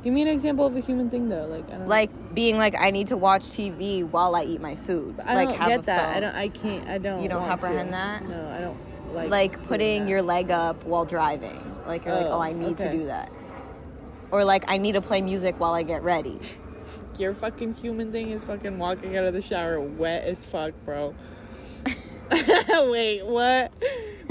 Give 0.04 0.14
me 0.14 0.24
an 0.24 0.28
example 0.30 0.66
of 0.66 0.76
a 0.76 0.80
human 0.80 1.10
thing 1.10 1.30
though. 1.30 1.46
Like 1.46 1.68
I 1.70 1.78
don't 1.78 1.88
Like 1.88 2.34
being 2.34 2.58
like, 2.58 2.76
I 2.80 2.90
need 2.92 3.08
to 3.08 3.18
watch 3.18 3.44
TV 3.44 4.04
while 4.04 4.36
I 4.36 4.44
eat 4.44 4.60
my 4.62 4.76
food. 4.76 5.20
I 5.24 5.36
like 5.36 5.50
don't 5.50 5.58
have 5.60 5.70
get 5.70 5.84
that. 5.84 6.18
I 6.18 6.20
don't. 6.20 6.36
I 6.36 6.48
can't. 6.50 6.88
I 6.90 6.98
don't. 6.98 7.22
You 7.22 7.30
don't 7.30 7.48
comprehend 7.48 7.90
to. 7.90 7.92
that? 7.92 8.28
No, 8.28 8.50
I 8.50 8.62
don't 8.62 9.14
like. 9.14 9.30
like 9.30 9.68
putting 9.68 10.08
your 10.08 10.22
leg 10.22 10.50
up 10.50 10.84
while 10.86 11.06
driving. 11.06 11.62
Like 11.86 12.06
you're 12.06 12.16
like, 12.16 12.26
Oh, 12.26 12.38
oh, 12.38 12.40
I 12.40 12.54
need 12.54 12.78
to 12.80 12.92
do 12.92 13.06
that. 13.06 13.32
Or 14.32 14.44
like 14.44 14.64
I 14.68 14.78
need 14.78 14.94
to 14.94 15.02
play 15.02 15.22
music 15.22 15.60
while 15.60 15.74
I 15.74 15.84
get 15.84 16.04
ready. 16.04 16.40
Your 17.18 17.34
fucking 17.36 17.76
human 17.76 18.12
thing 18.12 18.32
is 18.32 18.44
fucking 18.44 18.80
walking 18.80 19.16
out 19.18 19.26
of 19.26 19.34
the 19.34 19.42
shower 19.42 19.80
wet 19.80 20.24
as 20.24 20.44
fuck, 20.46 20.74
bro. 20.86 21.14
Wait, 22.90 23.24
what? 23.24 23.74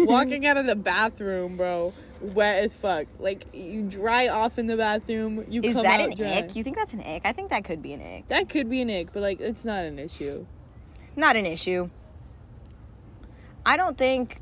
Walking 0.06 0.46
out 0.46 0.56
of 0.56 0.66
the 0.66 0.76
bathroom, 0.76 1.56
bro, 1.56 1.92
wet 2.20 2.62
as 2.62 2.76
fuck. 2.76 3.06
Like 3.18 3.46
you 3.52 3.82
dry 3.82 4.28
off 4.28 4.58
in 4.58 4.66
the 4.66 4.76
bathroom. 4.76 5.44
You 5.48 5.62
Is 5.62 5.74
that 5.74 6.00
an 6.00 6.16
dry. 6.16 6.38
ick? 6.38 6.56
You 6.56 6.62
think 6.62 6.76
that's 6.76 6.92
an 6.92 7.00
ick? 7.00 7.22
I 7.24 7.32
think 7.32 7.50
that 7.50 7.64
could 7.64 7.82
be 7.82 7.92
an 7.92 8.00
ick. 8.00 8.28
That 8.28 8.48
could 8.48 8.68
be 8.68 8.80
an 8.80 8.90
ick, 8.90 9.12
but 9.12 9.20
like 9.20 9.40
it's 9.40 9.64
not 9.64 9.84
an 9.84 9.98
issue. 9.98 10.46
Not 11.16 11.36
an 11.36 11.46
issue. 11.46 11.90
I 13.64 13.76
don't 13.76 13.96
think. 13.96 14.40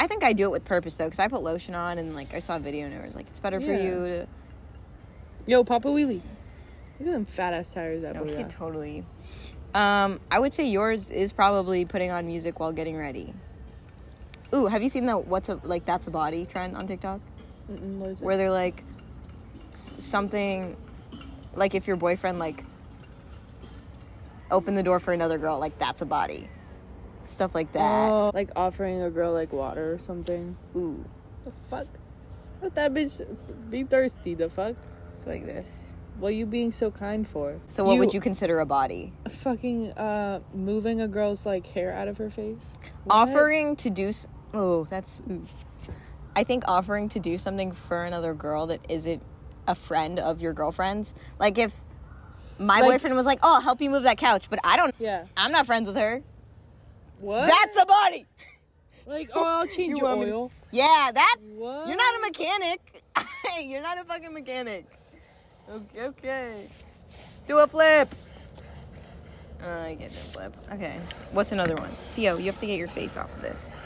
I 0.00 0.06
think 0.06 0.22
I 0.22 0.32
do 0.32 0.44
it 0.44 0.50
with 0.52 0.64
purpose 0.64 0.94
though, 0.94 1.06
because 1.06 1.18
I 1.18 1.28
put 1.28 1.42
lotion 1.42 1.74
on 1.74 1.98
and 1.98 2.14
like 2.14 2.32
I 2.32 2.38
saw 2.38 2.56
a 2.56 2.60
video 2.60 2.86
and 2.86 2.94
it 2.94 3.04
was 3.04 3.16
like 3.16 3.26
it's 3.28 3.40
better 3.40 3.60
for 3.60 3.72
you 3.72 3.90
to. 4.06 4.26
Yo, 5.46 5.64
Papa 5.64 5.88
Wheelie. 5.88 6.20
Look 7.00 7.08
at 7.08 7.12
them 7.12 7.24
fat 7.24 7.54
ass 7.54 7.72
tires 7.72 8.02
that 8.02 8.14
No, 8.14 8.24
boy 8.24 8.44
totally. 8.48 9.04
Um, 9.74 10.20
I 10.30 10.38
would 10.38 10.54
say 10.54 10.66
yours 10.66 11.10
is 11.10 11.32
probably 11.32 11.84
putting 11.84 12.10
on 12.10 12.26
music 12.26 12.58
while 12.58 12.72
getting 12.72 12.96
ready. 12.96 13.34
Ooh, 14.54 14.66
have 14.66 14.82
you 14.82 14.88
seen 14.88 15.06
the 15.06 15.18
what's 15.18 15.48
a 15.48 15.60
like 15.62 15.84
that's 15.84 16.06
a 16.06 16.10
body 16.10 16.46
trend 16.46 16.76
on 16.76 16.86
TikTok? 16.86 17.20
Mm-mm, 17.70 17.98
what 17.98 18.10
is 18.10 18.20
it? 18.20 18.24
where 18.24 18.36
they're 18.36 18.50
like 18.50 18.82
s- 19.72 19.92
something 19.98 20.76
like 21.54 21.74
if 21.74 21.86
your 21.86 21.96
boyfriend 21.96 22.38
like 22.38 22.64
opened 24.50 24.78
the 24.78 24.82
door 24.82 24.98
for 25.00 25.12
another 25.12 25.36
girl 25.38 25.58
like 25.58 25.78
that's 25.78 26.00
a 26.00 26.06
body 26.06 26.48
stuff 27.24 27.54
like 27.54 27.70
that 27.72 28.10
Oh, 28.10 28.30
like 28.32 28.48
offering 28.56 29.02
a 29.02 29.10
girl 29.10 29.32
like 29.34 29.52
water 29.52 29.92
or 29.92 29.98
something. 29.98 30.56
ooh 30.74 31.04
The 31.44 31.52
fuck? 31.68 31.86
Let 32.62 32.74
that 32.74 32.92
bitch 32.94 33.24
be 33.70 33.84
thirsty. 33.84 34.34
The 34.34 34.48
fuck? 34.48 34.74
it's 35.14 35.26
like 35.26 35.44
this 35.44 35.92
What 36.18 36.28
are 36.28 36.32
you 36.32 36.46
being 36.46 36.72
so 36.72 36.90
kind 36.90 37.28
for? 37.28 37.60
so 37.66 37.84
what 37.84 37.98
would 37.98 38.14
you 38.14 38.20
consider 38.20 38.60
a 38.60 38.66
body 38.66 39.12
fucking 39.28 39.92
uh 39.92 40.40
moving 40.54 41.02
a 41.02 41.08
girl's 41.08 41.44
like 41.44 41.66
hair 41.66 41.92
out 41.92 42.08
of 42.08 42.16
her 42.16 42.30
face? 42.30 42.64
What? 43.04 43.14
offering 43.14 43.76
to 43.76 43.90
do 43.90 44.10
oh 44.54 44.84
that's 44.84 45.20
i 46.36 46.42
think 46.44 46.64
offering 46.66 47.08
to 47.08 47.18
do 47.20 47.36
something 47.38 47.72
for 47.72 48.04
another 48.04 48.34
girl 48.34 48.66
that 48.66 48.80
isn't 48.88 49.22
a 49.66 49.74
friend 49.74 50.18
of 50.18 50.40
your 50.40 50.52
girlfriend's 50.52 51.12
like 51.38 51.58
if 51.58 51.72
my 52.58 52.80
Like- 52.80 52.90
boyfriend 52.92 53.14
was 53.16 53.26
like 53.26 53.40
oh 53.42 53.54
i'll 53.56 53.60
help 53.60 53.80
you 53.80 53.90
move 53.90 54.04
that 54.04 54.18
couch 54.18 54.44
but 54.50 54.58
i 54.64 54.76
don't 54.76 54.94
Yeah. 54.98 55.26
i'm 55.36 55.52
not 55.52 55.66
friends 55.66 55.88
with 55.88 55.96
her 55.96 56.22
What? 57.20 57.46
that's 57.46 57.80
a 57.80 57.86
body 57.86 58.26
like 59.06 59.30
oh 59.34 59.42
I'll 59.44 59.66
change 59.66 59.78
You 59.90 59.96
your 59.98 60.04
want 60.04 60.20
me 60.20 60.32
oil. 60.32 60.52
yeah 60.70 61.10
that 61.14 61.36
What? 61.54 61.88
You're 61.88 61.96
not 61.96 62.14
a 62.16 62.20
mechanic. 62.20 63.02
Hey, 63.46 63.64
you're 63.68 63.80
not 63.80 63.96
a 63.98 64.04
fucking 64.04 64.34
mechanic. 64.34 64.84
Okay, 65.70 66.02
okay. 66.02 66.68
Do 67.46 67.58
a 67.60 67.66
flip. 67.66 68.14
Uh, 69.64 69.66
I 69.66 69.94
get 69.94 70.10
the 70.10 70.16
flip. 70.16 70.54
Okay. 70.72 71.00
What's 71.32 71.52
another 71.52 71.74
one? 71.76 71.88
Theo, 72.10 72.36
you 72.36 72.44
have 72.46 72.60
to 72.60 72.66
get 72.66 72.76
your 72.78 72.86
face 72.88 73.16
off 73.16 73.34
of 73.34 73.40
this. 73.40 73.77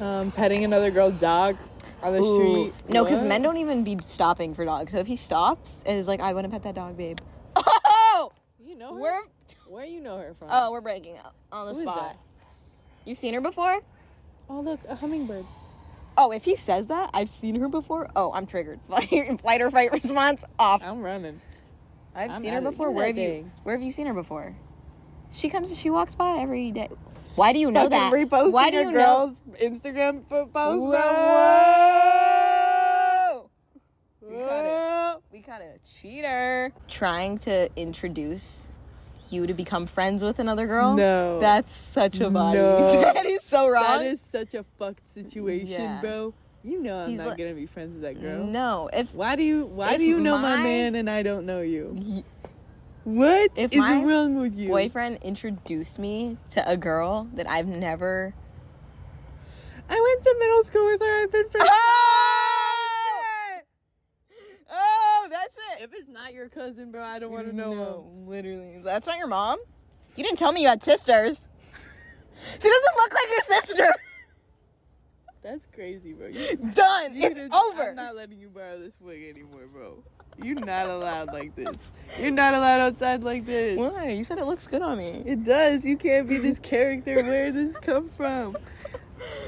Um 0.00 0.30
petting 0.32 0.64
another 0.64 0.90
girl's 0.90 1.20
dog 1.20 1.56
on 2.02 2.12
the 2.12 2.22
street. 2.22 2.72
No, 2.88 3.04
because 3.04 3.24
men 3.24 3.42
don't 3.42 3.56
even 3.58 3.84
be 3.84 3.98
stopping 4.02 4.54
for 4.54 4.64
dogs. 4.64 4.92
So 4.92 4.98
if 4.98 5.06
he 5.06 5.16
stops 5.16 5.82
and 5.86 5.96
is 5.98 6.08
like, 6.08 6.20
I 6.20 6.32
want 6.34 6.44
to 6.44 6.50
pet 6.50 6.62
that 6.62 6.74
dog, 6.74 6.96
babe. 6.96 7.18
Oh! 7.56 8.32
You 8.60 8.76
know 8.76 8.94
her? 8.94 9.00
We're. 9.00 9.22
Where 9.66 9.84
you 9.84 10.00
know 10.00 10.18
her 10.18 10.34
from? 10.38 10.48
Oh, 10.50 10.70
we're 10.70 10.80
breaking 10.80 11.16
up 11.16 11.34
on 11.50 11.66
the 11.66 11.74
Who 11.74 11.82
spot. 11.82 12.16
You 13.04 13.14
seen 13.14 13.34
her 13.34 13.40
before? 13.40 13.80
Oh 14.48 14.60
look, 14.60 14.80
a 14.88 14.94
hummingbird. 14.94 15.44
Oh, 16.16 16.32
if 16.32 16.44
he 16.44 16.56
says 16.56 16.88
that, 16.88 17.10
I've 17.14 17.30
seen 17.30 17.60
her 17.60 17.68
before. 17.68 18.08
Oh, 18.16 18.32
I'm 18.32 18.46
triggered. 18.46 18.80
Flight, 18.86 19.60
or 19.60 19.70
fight 19.70 19.92
response 19.92 20.44
off. 20.58 20.82
I'm 20.84 21.02
running. 21.02 21.40
I've 22.14 22.32
I'm 22.32 22.42
seen 22.42 22.52
her 22.52 22.60
before. 22.60 22.90
Where 22.90 23.06
have 23.06 23.16
you? 23.18 23.50
Where 23.62 23.76
have 23.76 23.82
you 23.82 23.92
seen 23.92 24.06
her 24.06 24.14
before? 24.14 24.56
She 25.32 25.48
comes. 25.48 25.76
She 25.76 25.90
walks 25.90 26.14
by 26.14 26.38
every 26.38 26.72
day. 26.72 26.88
Why 27.38 27.52
do 27.52 27.60
you 27.60 27.70
know 27.70 27.88
that? 27.88 28.12
Reposting 28.12 28.52
Why 28.52 28.70
do 28.70 28.78
you 28.78 28.90
know? 28.90 28.90
girl's 28.90 29.40
Instagram 29.62 30.28
po- 30.28 30.46
post. 30.46 30.80
Whoa! 32.18 33.50
bro. 34.20 34.28
We 34.30 34.44
caught 34.44 34.64
it. 34.64 35.22
We 35.32 35.40
caught 35.42 35.60
a 35.60 35.78
cheater 35.88 36.72
trying 36.88 37.38
to 37.38 37.68
introduce 37.76 38.72
you 39.30 39.46
to 39.46 39.54
become 39.54 39.86
friends 39.86 40.22
with 40.24 40.38
another 40.40 40.66
girl. 40.66 40.94
No. 40.94 41.38
that's 41.38 41.72
such 41.74 42.18
a 42.20 42.28
body. 42.30 42.58
No. 42.58 43.02
that 43.14 43.24
is 43.26 43.44
so 43.44 43.68
wrong. 43.68 43.98
That 43.98 44.06
is 44.06 44.20
such 44.32 44.54
a 44.54 44.64
fucked 44.78 45.06
situation, 45.06 45.80
Yeah. 45.82 46.00
bro. 46.00 46.34
You 46.64 46.82
know 46.82 46.98
I'm 46.98 47.08
He's 47.10 47.18
not 47.18 47.28
like- 47.28 47.38
gonna 47.38 47.54
be 47.54 47.66
friends 47.66 47.92
with 47.94 48.02
that 48.02 48.20
girl. 48.20 48.44
no. 48.44 48.90
If 48.92 49.14
Why 49.14 49.36
do 49.36 49.44
you 49.44 49.64
why 49.66 49.96
do 49.96 50.04
you 50.04 50.18
know 50.18 50.36
my, 50.38 50.56
my- 50.56 50.62
man 50.64 50.96
and 50.96 51.08
I 51.08 51.22
don't 51.22 51.46
know 51.46 51.60
you? 51.60 52.24
What 53.08 53.52
if 53.56 53.72
is 53.72 53.78
my 53.78 54.02
wrong 54.02 54.38
with 54.38 54.54
you? 54.54 54.68
Boyfriend 54.68 55.20
introduced 55.22 55.98
me 55.98 56.36
to 56.50 56.70
a 56.70 56.76
girl 56.76 57.26
that 57.32 57.48
I've 57.48 57.66
never. 57.66 58.34
I 59.88 59.98
went 59.98 60.24
to 60.24 60.36
middle 60.38 60.62
school 60.62 60.84
with 60.84 61.00
her. 61.00 61.22
I've 61.22 61.32
been 61.32 61.48
friends. 61.48 61.70
Oh! 61.80 63.60
oh, 64.70 65.28
that's 65.30 65.56
it. 65.56 65.84
If 65.84 65.94
it's 65.94 66.10
not 66.10 66.34
your 66.34 66.50
cousin, 66.50 66.92
bro, 66.92 67.02
I 67.02 67.18
don't 67.18 67.32
want 67.32 67.46
to 67.46 67.56
know. 67.56 67.72
No, 67.72 68.12
literally, 68.26 68.82
that's 68.84 69.06
not 69.06 69.16
your 69.16 69.26
mom. 69.26 69.58
You 70.14 70.22
didn't 70.22 70.38
tell 70.38 70.52
me 70.52 70.60
you 70.60 70.68
had 70.68 70.82
sisters. 70.82 71.48
she 72.60 72.68
doesn't 72.68 72.96
look 72.98 73.14
like 73.14 73.28
your 73.30 73.62
sister. 73.62 73.94
That's 75.42 75.66
crazy, 75.74 76.12
bro. 76.12 76.28
You, 76.28 76.56
Done. 76.74 77.14
you 77.14 77.26
It's 77.28 77.38
just- 77.38 77.52
over. 77.54 77.90
I'm 77.90 77.96
not 77.96 78.16
letting 78.16 78.38
you 78.38 78.48
borrow 78.48 78.78
this 78.78 78.94
wig 79.00 79.22
anymore, 79.28 79.66
bro. 79.72 80.02
You're 80.42 80.60
not 80.60 80.88
allowed 80.88 81.32
like 81.32 81.56
this. 81.56 81.88
You're 82.20 82.30
not 82.30 82.54
allowed 82.54 82.80
outside 82.80 83.24
like 83.24 83.44
this. 83.44 83.76
Why? 83.76 84.10
You 84.10 84.22
said 84.22 84.38
it 84.38 84.44
looks 84.46 84.66
good 84.68 84.82
on 84.82 84.98
me. 84.98 85.22
It 85.26 85.44
does. 85.44 85.84
You 85.84 85.96
can't 85.96 86.28
be 86.28 86.38
this 86.38 86.58
character. 86.60 87.14
Where 87.24 87.50
this 87.52 87.76
come 87.78 88.08
from? 88.10 88.56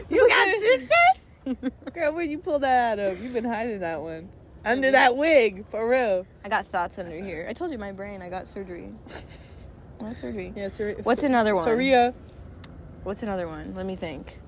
You 0.09 0.29
got 0.29 0.49
sisters? 0.49 1.71
Girl, 1.95 2.13
where'd 2.13 2.29
you 2.29 2.39
pull 2.39 2.59
that 2.59 2.99
out 2.99 3.13
of? 3.13 3.23
You've 3.23 3.33
been 3.33 3.45
hiding 3.45 3.79
that 3.79 4.01
one. 4.01 4.29
Under 4.65 4.91
that 4.91 5.17
wig, 5.17 5.65
for 5.71 5.89
real. 5.89 6.27
I 6.45 6.49
got 6.49 6.67
thoughts 6.67 6.99
under 6.99 7.15
here. 7.15 7.47
I 7.49 7.53
told 7.53 7.71
you 7.71 7.79
my 7.79 7.93
brain. 7.93 8.21
I 8.21 8.29
got 8.29 8.49
surgery. 8.49 8.93
Got 10.01 10.19
surgery. 10.19 10.53
Yeah, 10.57 10.67
Sor- 10.69 10.97
What's 11.05 11.23
another 11.23 11.55
one? 11.55 11.63
Soria. 11.63 12.13
What's 13.05 13.23
another 13.23 13.47
one? 13.47 13.75
Let 13.75 13.87
me 13.87 13.95
think. 13.95 14.41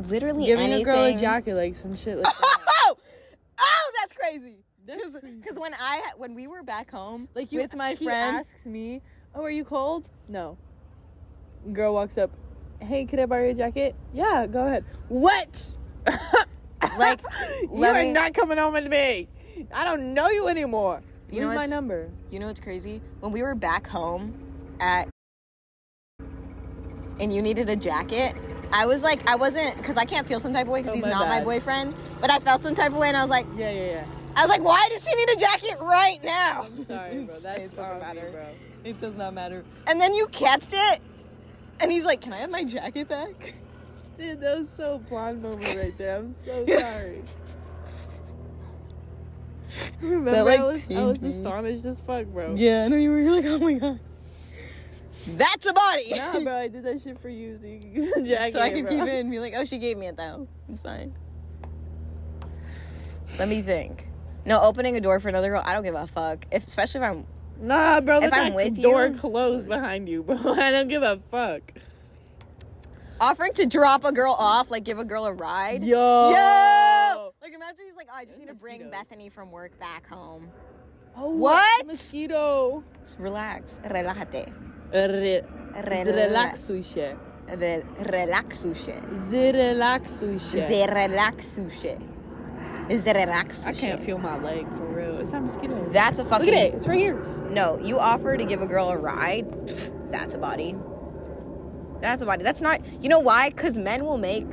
Literally 0.00 0.46
Giving 0.46 0.72
anything. 0.72 0.82
a 0.82 0.84
girl 0.84 1.04
a 1.04 1.16
jacket, 1.16 1.54
like 1.54 1.74
some 1.74 1.96
shit 1.96 2.18
like 2.18 2.26
oh, 2.26 2.40
that. 2.40 2.58
Oh, 2.68 2.94
oh, 2.96 2.96
oh, 3.60 3.92
that's 4.00 4.12
crazy. 4.14 4.58
Because 4.84 5.58
when 5.58 5.74
I 5.74 6.10
when 6.16 6.34
we 6.34 6.46
were 6.46 6.62
back 6.62 6.90
home, 6.90 7.28
Like 7.34 7.52
you, 7.52 7.60
with 7.60 7.76
my 7.76 7.90
he 7.90 8.04
friend, 8.04 8.36
asks 8.36 8.66
me, 8.66 9.00
"Oh, 9.34 9.42
are 9.42 9.50
you 9.50 9.64
cold?" 9.64 10.08
No. 10.28 10.58
Girl 11.72 11.94
walks 11.94 12.18
up. 12.18 12.30
Hey, 12.80 13.04
could 13.04 13.20
I 13.20 13.26
borrow 13.26 13.44
your 13.44 13.54
jacket? 13.54 13.94
Yeah, 14.12 14.46
go 14.50 14.66
ahead. 14.66 14.84
What? 15.08 15.78
Like, 16.98 17.20
you 17.62 17.84
are 17.84 18.02
me- 18.02 18.12
not 18.12 18.34
coming 18.34 18.58
home 18.58 18.74
with 18.74 18.88
me. 18.88 19.28
I 19.72 19.84
don't 19.84 20.14
know 20.14 20.28
you 20.28 20.48
anymore. 20.48 21.02
You 21.30 21.42
know 21.42 21.54
my 21.54 21.66
number? 21.66 22.10
you 22.30 22.38
know 22.38 22.46
what's 22.46 22.60
crazy? 22.60 23.00
When 23.20 23.32
we 23.32 23.42
were 23.42 23.54
back 23.54 23.86
home 23.86 24.34
at, 24.80 25.08
and 27.18 27.32
you 27.32 27.40
needed 27.40 27.70
a 27.70 27.76
jacket. 27.76 28.34
I 28.72 28.86
was 28.86 29.02
like, 29.02 29.26
I 29.28 29.36
wasn't, 29.36 29.76
because 29.76 29.96
I 29.96 30.04
can't 30.04 30.26
feel 30.26 30.40
some 30.40 30.52
type 30.52 30.66
of 30.66 30.72
way 30.72 30.80
because 30.80 30.92
Oh, 30.92 30.96
he's 30.96 31.04
my 31.04 31.10
not 31.10 31.28
my 31.28 31.44
boyfriend. 31.44 31.94
But 32.20 32.30
I 32.30 32.38
felt 32.38 32.62
some 32.62 32.74
type 32.74 32.92
of 32.92 32.98
way, 32.98 33.08
and 33.08 33.16
I 33.16 33.22
was 33.22 33.30
like, 33.30 33.46
Yeah, 33.56 33.70
yeah, 33.70 33.86
yeah. 33.86 34.04
I 34.34 34.42
was 34.42 34.48
like, 34.48 34.62
why 34.64 34.88
does 34.90 35.06
she 35.06 35.14
need 35.14 35.28
a 35.28 35.36
jacket 35.40 35.76
right 35.80 36.18
now? 36.24 36.62
I'm 36.64 36.84
sorry, 36.84 37.24
bro. 37.24 37.38
That's 37.42 37.60
it 37.60 37.76
doesn't 37.76 37.84
on 37.84 37.94
me, 37.96 38.00
matter. 38.00 38.30
bro. 38.32 38.46
It 38.84 39.00
does 39.00 39.14
not 39.14 39.34
matter. 39.34 39.62
And 39.86 40.00
then 40.00 40.14
you 40.14 40.26
kept 40.28 40.68
it, 40.72 41.00
and 41.80 41.92
he's 41.92 42.04
like, 42.04 42.20
"Can 42.22 42.32
I 42.32 42.38
have 42.38 42.50
my 42.50 42.64
jacket 42.64 43.08
back?" 43.08 43.54
Dude, 44.18 44.40
that 44.40 44.58
was 44.60 44.70
so 44.70 44.98
blonde 45.08 45.42
moment 45.42 45.76
right 45.76 45.96
there. 45.98 46.16
I'm 46.16 46.32
so 46.32 46.64
sorry. 46.78 47.22
Remember, 50.00 50.42
like, 50.44 50.60
I 50.60 50.64
was 50.64 50.90
I 50.90 51.04
was 51.04 51.22
astonished 51.22 51.84
as 51.84 52.00
fuck, 52.00 52.26
bro. 52.26 52.54
Yeah, 52.56 52.84
I 52.84 52.88
know 52.88 52.96
you 52.96 53.10
were 53.10 53.22
like, 53.22 53.44
"Oh 53.44 53.58
my 53.58 53.74
god, 53.74 54.00
that's 55.26 55.66
a 55.66 55.72
body." 55.72 56.14
Nah, 56.16 56.40
bro, 56.40 56.54
I 56.56 56.68
did 56.68 56.84
that 56.84 57.00
shit 57.00 57.18
for 57.18 57.28
you, 57.28 57.56
so 57.56 57.66
you 57.66 57.78
can 58.12 58.24
jacket. 58.24 58.52
so 58.54 58.60
I 58.60 58.70
could 58.70 58.84
bro. 58.86 58.92
keep 58.92 59.02
it 59.06 59.20
and 59.20 59.30
be 59.30 59.38
like, 59.40 59.54
"Oh, 59.56 59.64
she 59.64 59.78
gave 59.78 59.96
me 59.98 60.06
it 60.08 60.16
though. 60.16 60.46
It's 60.68 60.80
fine." 60.80 61.14
Let 63.38 63.48
me 63.48 63.62
think. 63.62 64.08
No, 64.44 64.60
opening 64.60 64.96
a 64.96 65.00
door 65.00 65.20
for 65.20 65.28
another 65.28 65.48
girl, 65.48 65.62
I 65.64 65.72
don't 65.72 65.84
give 65.84 65.94
a 65.94 66.06
fuck. 66.06 66.46
If 66.50 66.66
especially 66.66 67.00
if 67.02 67.10
I'm 67.10 67.26
Nah, 67.60 68.00
bro, 68.00 68.20
If 68.20 68.32
I'm 68.32 68.54
with 68.54 68.80
door 68.82 69.06
you- 69.06 69.16
closed 69.16 69.68
behind 69.68 70.08
you, 70.08 70.22
bro. 70.24 70.36
I 70.52 70.70
don't 70.72 70.88
give 70.88 71.02
a 71.04 71.20
fuck. 71.30 71.62
offering 73.20 73.52
to 73.54 73.66
drop 73.66 74.04
a 74.04 74.10
girl 74.12 74.32
off, 74.36 74.70
like 74.70 74.82
give 74.84 74.98
a 74.98 75.04
girl 75.04 75.26
a 75.26 75.32
ride. 75.32 75.82
Yo. 75.82 76.30
Yo! 76.30 77.32
Like 77.40 77.54
imagine 77.54 77.86
he's 77.86 77.94
like, 77.96 78.08
oh, 78.10 78.16
I 78.16 78.24
just 78.24 78.36
Those 78.38 78.46
need 78.46 78.48
to 78.48 78.54
bring 78.54 78.80
mosquitoes. 78.80 79.08
Bethany 79.08 79.28
from 79.28 79.50
work 79.52 79.78
back 79.78 80.08
home. 80.08 80.50
Oh, 81.16 81.30
What? 81.30 81.86
Mosquito. 81.86 82.82
Just 83.04 83.18
relax. 83.20 83.80
Relájate. 83.84 84.52
Re- 84.92 85.42
Relax. 85.74 86.68
Relaxusie. 86.68 87.16
Re- 87.48 87.82
relaxuše. 87.98 88.94
Z 89.28 89.52
relaxusie. 89.52 90.60
Ze 90.68 90.86
relaxuše. 90.86 91.96
Is 92.90 93.04
the 93.04 93.12
relaxuše. 93.14 93.68
I 93.68 93.72
can't 93.72 94.00
feel 94.00 94.18
my 94.18 94.36
leg 94.38 94.68
for 94.70 94.86
real. 94.86 95.18
It's 95.18 95.32
not 95.32 95.42
mosquito. 95.42 95.88
That's 95.92 96.18
a 96.18 96.24
fucking. 96.24 96.46
Look 96.46 96.54
at 96.54 96.66
it. 96.66 96.74
It's 96.74 96.86
right 96.86 97.00
here. 97.00 97.16
No, 97.50 97.78
you 97.78 97.98
offer 97.98 98.36
to 98.36 98.44
give 98.44 98.60
a 98.60 98.66
girl 98.66 98.90
a 98.90 98.96
ride. 98.96 99.46
pff, 99.66 99.92
That's 100.10 100.34
a 100.34 100.38
body. 100.38 100.74
That's 102.00 102.20
a 102.22 102.26
body. 102.26 102.42
That's 102.42 102.60
not. 102.60 102.80
You 103.02 103.08
know 103.08 103.20
why? 103.20 103.50
Because 103.50 103.78
men 103.78 104.04
will 104.04 104.18
make 104.18 104.46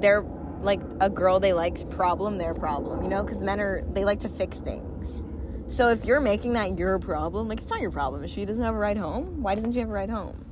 their 0.00 0.24
like 0.60 0.80
a 1.00 1.08
girl 1.10 1.40
they 1.40 1.52
like's 1.52 1.84
problem 1.84 2.38
their 2.38 2.54
problem. 2.54 3.02
You 3.02 3.08
know, 3.08 3.22
because 3.22 3.38
men 3.40 3.60
are 3.60 3.82
they 3.92 4.04
like 4.04 4.20
to 4.20 4.28
fix 4.28 4.60
things. 4.60 5.24
So 5.68 5.90
if 5.90 6.04
you're 6.04 6.20
making 6.20 6.54
that 6.54 6.78
your 6.78 6.98
problem, 6.98 7.46
like 7.48 7.58
it's 7.58 7.70
not 7.70 7.80
your 7.80 7.90
problem 7.90 8.24
if 8.24 8.30
she 8.30 8.44
doesn't 8.44 8.62
have 8.62 8.74
a 8.74 8.78
ride 8.78 8.96
home. 8.96 9.42
Why 9.42 9.54
doesn't 9.54 9.72
she 9.74 9.80
have 9.80 9.90
a 9.90 9.92
ride 9.92 10.10
home? 10.10 10.44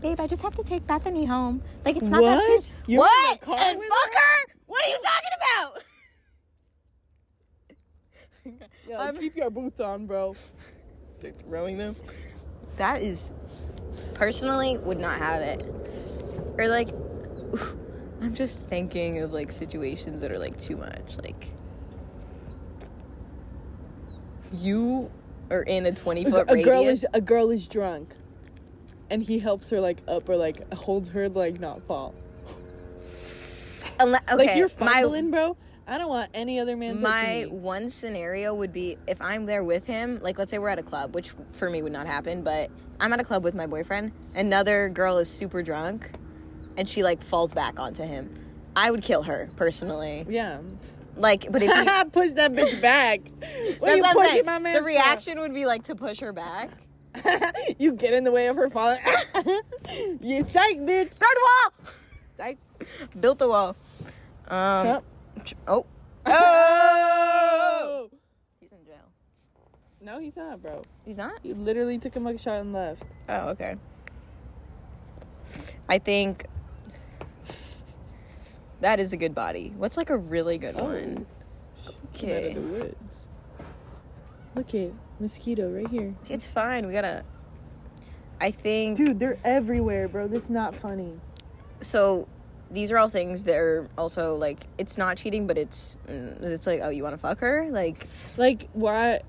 Babe, 0.00 0.20
I 0.20 0.26
just 0.26 0.42
have 0.42 0.54
to 0.56 0.62
take 0.62 0.86
Bethany 0.86 1.24
home. 1.24 1.62
Like 1.84 1.96
it's 1.96 2.08
not 2.08 2.20
that 2.20 2.36
What? 2.36 2.44
serious. 2.44 2.72
You're 2.86 3.00
what? 3.00 3.40
the 3.40 3.46
car 3.46 3.56
and 3.58 3.78
with 3.78 3.88
fuck 3.88 4.14
her? 4.14 4.52
What 4.66 4.84
are 4.84 4.88
you 4.88 5.00
talking 5.02 5.30
about? 8.52 8.62
Yo, 8.90 8.96
I'm- 8.96 9.16
keep 9.18 9.34
your 9.36 9.50
boots 9.50 9.80
on, 9.80 10.06
bro. 10.06 10.34
Start 11.14 11.40
throwing 11.40 11.78
them. 11.78 11.96
That 12.76 13.02
is 13.02 13.32
personally 14.14 14.76
would 14.78 15.00
not 15.00 15.18
have 15.18 15.40
it. 15.42 15.62
Or 16.58 16.68
like 16.68 16.90
I'm 18.22 18.34
just 18.34 18.58
thinking 18.60 19.20
of 19.20 19.32
like 19.32 19.50
situations 19.50 20.20
that 20.20 20.30
are 20.30 20.38
like 20.38 20.60
too 20.60 20.76
much. 20.76 21.16
Like 21.22 21.48
you 24.52 25.10
are 25.50 25.62
in 25.62 25.86
a 25.86 25.92
20 25.92 26.24
A, 26.24 26.30
foot 26.30 26.50
a 26.50 26.54
radius. 26.54 26.66
girl 26.66 26.88
is 26.88 27.06
a 27.14 27.20
girl 27.20 27.50
is 27.50 27.66
drunk, 27.66 28.14
and 29.10 29.22
he 29.22 29.38
helps 29.38 29.70
her 29.70 29.80
like 29.80 30.02
up 30.08 30.28
or 30.28 30.36
like 30.36 30.72
holds 30.74 31.08
her 31.10 31.28
like 31.28 31.60
not 31.60 31.82
fall. 31.82 32.14
Okay, 34.00 34.12
like 34.36 34.56
you're 34.56 34.70
my 34.80 35.00
fumbling, 35.02 35.30
bro. 35.30 35.56
I 35.86 35.96
don't 35.96 36.10
want 36.10 36.30
any 36.34 36.60
other 36.60 36.76
man 36.76 37.00
my 37.00 37.46
one 37.48 37.88
scenario 37.88 38.54
would 38.54 38.72
be 38.74 38.98
if 39.06 39.20
I'm 39.22 39.46
there 39.46 39.64
with 39.64 39.86
him, 39.86 40.20
like 40.20 40.38
let's 40.38 40.50
say 40.50 40.58
we're 40.58 40.68
at 40.68 40.78
a 40.78 40.82
club, 40.82 41.14
which 41.14 41.32
for 41.52 41.70
me 41.70 41.80
would 41.80 41.92
not 41.92 42.06
happen, 42.06 42.42
but 42.42 42.70
I'm 43.00 43.12
at 43.12 43.20
a 43.20 43.24
club 43.24 43.42
with 43.42 43.54
my 43.54 43.66
boyfriend. 43.66 44.12
Another 44.34 44.90
girl 44.90 45.16
is 45.16 45.30
super 45.30 45.62
drunk 45.62 46.10
and 46.76 46.88
she 46.88 47.02
like 47.02 47.22
falls 47.22 47.54
back 47.54 47.78
onto 47.78 48.02
him. 48.02 48.34
I 48.76 48.90
would 48.90 49.02
kill 49.02 49.22
her 49.22 49.48
personally. 49.56 50.26
Yeah. 50.28 50.60
Like, 51.18 51.46
but 51.50 51.62
if 51.62 51.68
you, 51.68 52.04
push 52.12 52.32
that 52.32 52.52
bitch 52.52 52.80
back. 52.80 53.20
What 53.78 53.86
that's 53.86 53.92
are 53.92 53.96
you 53.96 54.02
what 54.02 54.08
I'm 54.10 54.14
pushing 54.16 54.30
saying. 54.32 54.46
my 54.46 54.58
man 54.58 54.74
The 54.74 54.80
for? 54.80 54.86
reaction 54.86 55.40
would 55.40 55.54
be 55.54 55.66
like 55.66 55.84
to 55.84 55.94
push 55.94 56.20
her 56.20 56.32
back. 56.32 56.70
you 57.78 57.92
get 57.92 58.12
in 58.14 58.24
the 58.24 58.30
way 58.32 58.46
of 58.48 58.56
her 58.56 58.68
falling. 58.70 58.98
you 60.20 60.44
psych, 60.44 60.78
bitch. 60.80 61.12
Start 61.12 61.36
a 61.36 61.40
wall. 61.40 61.92
Psych. 62.36 62.58
Built 63.20 63.40
a 63.42 63.48
wall. 63.48 63.76
Um. 64.48 64.84
Stop. 64.86 65.04
Oh. 65.66 65.86
Oh! 66.26 68.10
He's 68.60 68.70
in 68.72 68.84
jail. 68.84 68.96
No, 70.00 70.18
he's 70.18 70.36
not, 70.36 70.60
bro. 70.62 70.82
He's 71.04 71.18
not. 71.18 71.38
He 71.42 71.52
literally 71.54 71.98
took 71.98 72.16
a 72.16 72.20
mugshot 72.20 72.60
and 72.60 72.72
left. 72.72 73.02
Oh, 73.28 73.48
okay. 73.50 73.76
I 75.88 75.98
think 75.98 76.46
that 78.80 79.00
is 79.00 79.12
a 79.12 79.16
good 79.16 79.34
body. 79.34 79.72
What's 79.76 79.96
like 79.96 80.10
a 80.10 80.16
really 80.16 80.58
good 80.58 80.74
one? 80.76 81.26
Came 82.14 82.30
out 82.36 82.44
of 82.44 82.54
the 82.54 82.60
woods. 82.60 83.18
Look 84.54 84.74
at 84.74 84.90
mosquito 85.20 85.70
right 85.70 85.88
here. 85.88 86.14
It's 86.28 86.46
fine. 86.46 86.86
We 86.86 86.92
gotta. 86.92 87.24
I 88.40 88.50
think 88.50 88.96
Dude, 88.98 89.18
they're 89.18 89.38
everywhere, 89.44 90.08
bro. 90.08 90.28
This 90.28 90.44
is 90.44 90.50
not 90.50 90.74
funny. 90.74 91.20
so. 91.80 92.28
These 92.70 92.92
are 92.92 92.98
all 92.98 93.08
things 93.08 93.44
that 93.44 93.56
are 93.56 93.88
also 93.96 94.34
like 94.34 94.66
it's 94.76 94.98
not 94.98 95.16
cheating, 95.16 95.46
but 95.46 95.56
it's 95.56 95.96
mm, 96.06 96.38
it's 96.42 96.66
like 96.66 96.80
oh 96.82 96.90
you 96.90 97.02
want 97.02 97.14
to 97.14 97.18
fuck 97.18 97.40
her 97.40 97.66
like 97.70 98.06
Like, 98.36 98.68
why? 98.74 99.22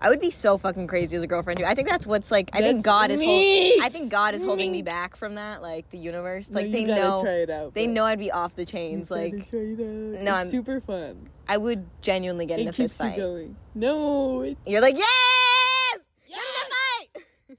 I 0.00 0.10
would 0.10 0.20
be 0.20 0.30
so 0.30 0.58
fucking 0.58 0.86
crazy 0.86 1.16
as 1.16 1.22
a 1.22 1.26
girlfriend 1.26 1.58
too. 1.58 1.64
I 1.66 1.74
think 1.74 1.88
that's 1.88 2.06
what's 2.06 2.30
like 2.30 2.50
I 2.52 2.60
think 2.60 2.84
God 2.84 3.10
is 3.10 3.20
holding 3.20 3.82
I 3.82 3.88
think 3.90 4.10
God 4.10 4.34
is 4.34 4.42
holding 4.42 4.70
Me. 4.72 4.82
back 4.82 5.16
from 5.16 5.34
that 5.34 5.60
like 5.62 5.90
the 5.90 5.98
universe 5.98 6.50
No, 6.50 6.56
like 6.60 6.66
you 6.66 6.72
they 6.72 6.84
know 6.84 7.22
try 7.22 7.30
it 7.32 7.50
out. 7.50 7.74
they 7.74 7.86
bro. 7.86 7.94
know 7.94 8.04
I'd 8.04 8.18
be 8.18 8.30
off 8.30 8.54
the 8.54 8.64
chains 8.64 9.08
gotta 9.08 9.22
like 9.22 9.50
try 9.50 9.58
it 9.60 9.80
out. 9.80 9.82
No, 9.82 10.16
It's 10.20 10.28
I'm- 10.30 10.48
super 10.48 10.80
fun. 10.80 11.28
I 11.48 11.56
would 11.56 11.86
genuinely 12.02 12.46
get 12.46 12.60
in 12.60 12.66
It 12.68 12.70
a 12.70 12.72
keeps 12.74 12.94
fist 12.94 13.00
you 13.00 13.06
fight. 13.10 13.16
going. 13.18 13.56
No, 13.74 14.42
it's 14.42 14.60
You're 14.66 14.82
like, 14.82 14.96
yes! 14.98 15.98
Get 16.28 16.36
in 16.36 16.38
a 16.38 16.68
fight! 16.68 17.58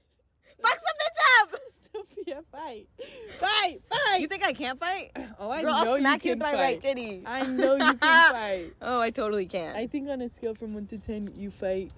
Fuck 0.62 0.78
some 0.78 0.96
bitch 1.00 1.54
up! 1.54 1.60
Sofia. 2.16 2.42
Fight, 2.52 2.88
fight, 3.36 3.82
fight. 3.90 4.20
You 4.20 4.28
think 4.28 4.44
I 4.44 4.52
can't 4.52 4.78
fight? 4.78 5.10
oh, 5.40 5.50
I 5.50 5.62
Girl, 5.62 5.72
know 5.72 5.76
I'll 5.92 5.98
smack 5.98 6.24
you 6.24 6.30
you 6.30 6.36
can 6.36 6.38
with 6.38 6.52
my 6.52 6.52
fight. 6.56 6.60
right 6.62 6.80
titty. 6.80 7.22
I 7.26 7.42
know 7.46 7.74
you 7.74 7.94
can 7.94 7.98
fight. 7.98 8.72
Oh, 8.80 9.00
I 9.00 9.10
totally 9.10 9.46
can. 9.46 9.74
I 9.74 9.86
think 9.88 10.08
on 10.08 10.20
a 10.22 10.28
scale 10.28 10.54
from 10.54 10.72
one 10.74 10.86
to 10.86 10.98
ten, 10.98 11.32
you 11.36 11.50
fight. 11.50 11.90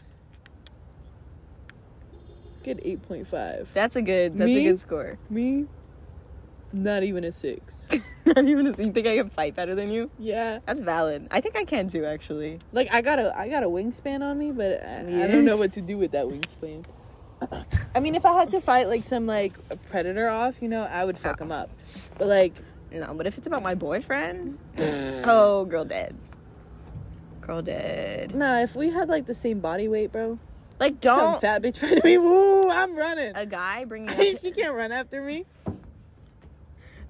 Point 2.64 3.26
five. 3.28 3.68
that's 3.74 3.96
a 3.96 4.02
good. 4.02 4.36
That's 4.38 4.46
Me? 4.48 4.66
a 4.66 4.70
good 4.70 4.80
score. 4.80 5.18
Me, 5.30 5.66
Not 6.72 7.02
even 7.02 7.24
a 7.24 7.32
six. 7.32 7.88
Not 8.26 8.44
even 8.44 8.66
a, 8.68 8.74
six. 8.74 8.86
you 8.86 8.92
think 8.92 9.06
I 9.06 9.16
can 9.16 9.30
fight 9.30 9.54
better 9.56 9.74
than 9.74 9.90
you? 9.90 10.10
yeah. 10.18 10.60
That's 10.66 10.80
valid. 10.80 11.26
I 11.30 11.40
think 11.40 11.56
I 11.56 11.64
can 11.64 11.88
too, 11.88 12.04
actually. 12.04 12.58
Like 12.72 12.88
I 12.94 13.00
got 13.00 13.18
a 13.18 13.36
I 13.36 13.48
got 13.48 13.62
a 13.62 13.68
wingspan 13.68 14.22
on 14.22 14.38
me, 14.38 14.50
but 14.52 14.82
I, 14.84 14.98
I 15.24 15.26
don't 15.26 15.44
know 15.44 15.56
what 15.56 15.72
to 15.74 15.80
do 15.80 15.98
with 15.98 16.12
that 16.12 16.26
wingspan. 16.26 16.84
I 17.94 18.00
mean, 18.00 18.14
if 18.14 18.24
I 18.24 18.32
had 18.38 18.50
to 18.52 18.60
fight 18.60 18.88
like 18.88 19.04
some 19.04 19.26
like 19.26 19.54
a 19.70 19.76
predator 19.76 20.28
off, 20.28 20.62
you 20.62 20.68
know, 20.68 20.82
I 20.82 21.04
would 21.04 21.18
fuck 21.18 21.38
Oh. 21.40 21.44
him 21.44 21.52
up. 21.52 21.70
But 22.16 22.28
like, 22.28 22.62
No, 22.92 23.12
but 23.14 23.26
if 23.26 23.36
it's 23.36 23.46
about 23.48 23.62
my 23.62 23.74
boyfriend, 23.74 24.58
oh, 25.24 25.64
girl 25.64 25.84
dead. 25.84 26.14
Girl 27.40 27.60
dead. 27.60 28.34
nah, 28.36 28.60
if 28.60 28.76
we 28.76 28.90
had 28.90 29.08
like 29.08 29.26
the 29.26 29.34
same 29.34 29.58
body 29.58 29.88
weight, 29.88 30.12
bro, 30.12 30.38
Like, 30.82 31.00
don't 31.00 31.40
fat 31.40 31.62
bitch 31.62 31.78
fighting 31.78 32.00
me, 32.04 32.18
woo, 32.18 32.68
I'm 32.70 32.96
running. 32.96 33.32
a 33.34 33.46
guy 33.46 33.84
bringing 33.84 34.10
up 34.10 34.16
she 34.40 34.50
can't 34.50 34.74
run 34.74 34.92
after 34.92 35.22
me. 35.22 35.44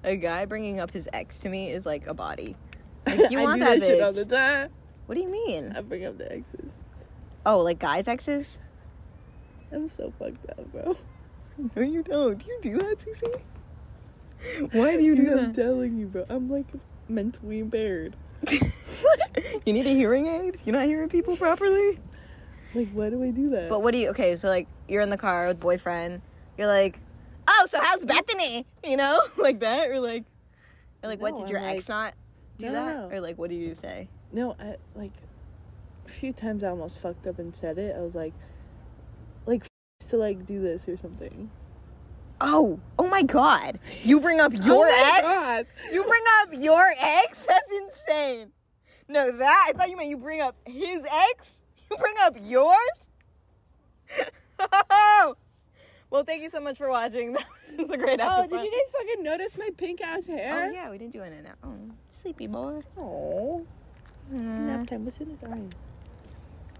a 0.03 0.15
guy 0.15 0.45
bringing 0.45 0.79
up 0.79 0.91
his 0.91 1.07
ex 1.13 1.39
to 1.39 1.49
me 1.49 1.71
is 1.71 1.85
like 1.85 2.07
a 2.07 2.13
body. 2.13 2.55
Like, 3.05 3.31
you 3.31 3.39
I 3.39 3.43
want 3.43 3.59
do 3.59 3.65
that, 3.65 3.81
shit 3.81 3.99
bitch. 3.99 4.05
all 4.05 4.13
the 4.13 4.23
time. 4.25 4.69
What 5.07 5.15
do 5.15 5.21
you 5.21 5.27
mean? 5.29 5.73
I 5.75 5.81
bring 5.81 6.05
up 6.05 6.17
the 6.17 6.31
exes. 6.31 6.79
Oh, 7.45 7.59
like 7.59 7.77
guys' 7.79 8.07
exes? 8.07 8.57
I'm 9.73 9.89
so 9.89 10.13
fucked 10.17 10.49
up, 10.51 10.71
bro. 10.71 10.95
No, 11.75 11.81
you 11.83 12.01
don't. 12.01 12.37
Do 12.39 12.45
you 12.47 12.59
do 12.63 12.77
that, 12.79 12.97
Cici? 12.99 13.41
Why 14.73 14.97
do 14.97 15.03
you 15.03 15.15
do 15.15 15.23
Dude, 15.25 15.33
I'm 15.37 15.53
that? 15.53 15.61
telling 15.61 15.97
you, 15.99 16.07
bro. 16.07 16.25
I'm 16.29 16.49
like 16.49 16.65
mentally 17.09 17.59
impaired. 17.59 18.15
you 18.49 19.73
need 19.73 19.85
a 19.85 19.93
hearing 19.93 20.25
aid? 20.27 20.57
You're 20.65 20.75
not 20.75 20.85
hearing 20.85 21.09
people 21.09 21.35
properly? 21.37 21.99
Like, 22.75 22.89
why 22.91 23.09
do 23.11 23.23
I 23.23 23.29
do 23.29 23.49
that? 23.51 23.69
But 23.69 23.81
what 23.83 23.91
do 23.91 23.99
you? 23.99 24.09
Okay, 24.09 24.35
so 24.35 24.47
like 24.47 24.67
you're 24.87 25.01
in 25.03 25.09
the 25.09 25.17
car 25.17 25.47
with 25.47 25.59
boyfriend. 25.59 26.21
You're 26.57 26.67
like, 26.67 26.99
oh, 27.47 27.67
so 27.69 27.79
how's 27.79 28.03
Bethany? 28.03 28.65
You 28.83 28.97
know, 28.97 29.21
like 29.37 29.59
that, 29.59 29.89
or 29.89 29.99
like, 29.99 30.23
or 31.03 31.09
like, 31.09 31.21
what 31.21 31.35
did 31.37 31.49
your 31.49 31.59
I'm 31.59 31.75
ex 31.77 31.87
not 31.87 32.15
do 32.57 32.67
No, 32.67 32.73
that, 32.73 32.95
no. 32.95 33.09
or 33.15 33.21
like, 33.21 33.37
what 33.37 33.49
do 33.49 33.55
you 33.55 33.75
say? 33.75 34.07
No, 34.31 34.55
I 34.59 34.75
like 34.95 35.11
a 36.05 36.09
few 36.09 36.31
times 36.33 36.63
I 36.63 36.69
almost 36.69 36.99
fucked 36.99 37.27
up 37.27 37.37
and 37.39 37.55
said 37.55 37.77
it. 37.77 37.95
I 37.95 38.01
was 38.01 38.15
like, 38.15 38.33
like 39.45 39.65
to 40.09 40.17
like 40.17 40.45
do 40.45 40.59
this 40.59 40.87
or 40.87 40.97
something. 40.97 41.51
Oh, 42.41 42.79
oh 42.97 43.07
my 43.07 43.21
God! 43.21 43.79
You 44.01 44.19
bring 44.19 44.39
up 44.39 44.51
oh 44.55 44.65
your 44.65 44.87
oh 44.87 44.89
my 44.89 45.13
ex. 45.17 45.27
God. 45.27 45.65
You 45.93 46.03
bring 46.03 46.23
up 46.41 46.49
your 46.53 46.93
ex? 46.99 47.39
That's 47.47 47.71
insane. 47.71 48.51
No, 49.07 49.31
that 49.31 49.65
I 49.69 49.77
thought 49.77 49.89
you 49.89 49.95
meant 49.97 50.09
you 50.09 50.17
bring 50.17 50.41
up 50.41 50.55
his 50.65 51.05
ex. 51.05 51.47
You 51.89 51.97
bring 51.99 52.15
up 52.21 52.35
yours. 52.41 52.77
well, 56.09 56.23
thank 56.23 56.41
you 56.41 56.49
so 56.49 56.59
much 56.59 56.77
for 56.77 56.89
watching. 56.89 57.35
That 57.75 57.87
was 57.87 57.91
a 57.91 57.97
great 57.97 58.19
episode. 58.19 58.53
Oh, 58.53 58.57
did 58.61 58.65
you 58.65 58.71
guys 58.71 59.01
fucking 59.01 59.23
notice 59.23 59.57
my 59.57 59.69
pink 59.75 59.99
ass 60.01 60.27
hair? 60.27 60.67
Oh 60.69 60.71
yeah, 60.71 60.91
we 60.91 60.99
didn't 60.99 61.11
do 61.11 61.23
it 61.23 61.33
now. 61.43 61.53
Oh, 61.63 61.73
sleepy 62.09 62.45
boy. 62.45 62.81
Oh, 62.99 63.65
Mm. 64.31 64.57
snap 64.57 64.87
time. 64.87 65.05
What's 65.05 65.17
in 65.17 65.31
his 65.31 65.43
eye? 65.43 65.59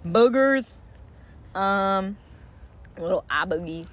Boogers. 0.08 0.78
Um, 1.56 2.16
little 2.98 3.26
aboogie. 3.30 3.88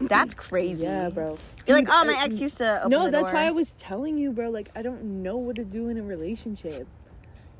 That's 0.00 0.34
crazy. 0.36 0.84
Yeah, 0.84 1.08
bro. 1.10 1.36
You're 1.66 1.76
like, 1.76 1.88
oh, 1.90 2.04
my 2.04 2.16
ex 2.22 2.40
used 2.40 2.58
to. 2.58 2.78
Open 2.78 2.90
No, 2.90 3.10
that's 3.10 3.32
why 3.32 3.46
I 3.46 3.50
was 3.50 3.74
telling 3.74 4.16
you, 4.16 4.32
bro. 4.32 4.48
Like, 4.48 4.70
I 4.76 4.82
don't 4.82 5.22
know 5.22 5.36
what 5.36 5.56
to 5.56 5.64
do 5.64 5.88
in 5.88 5.98
a 5.98 6.02
relationship. 6.02 6.86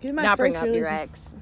my 0.02 0.10
not 0.22 0.38
bring 0.38 0.56
up 0.56 0.66
your 0.66 0.86
ex. 0.86 1.34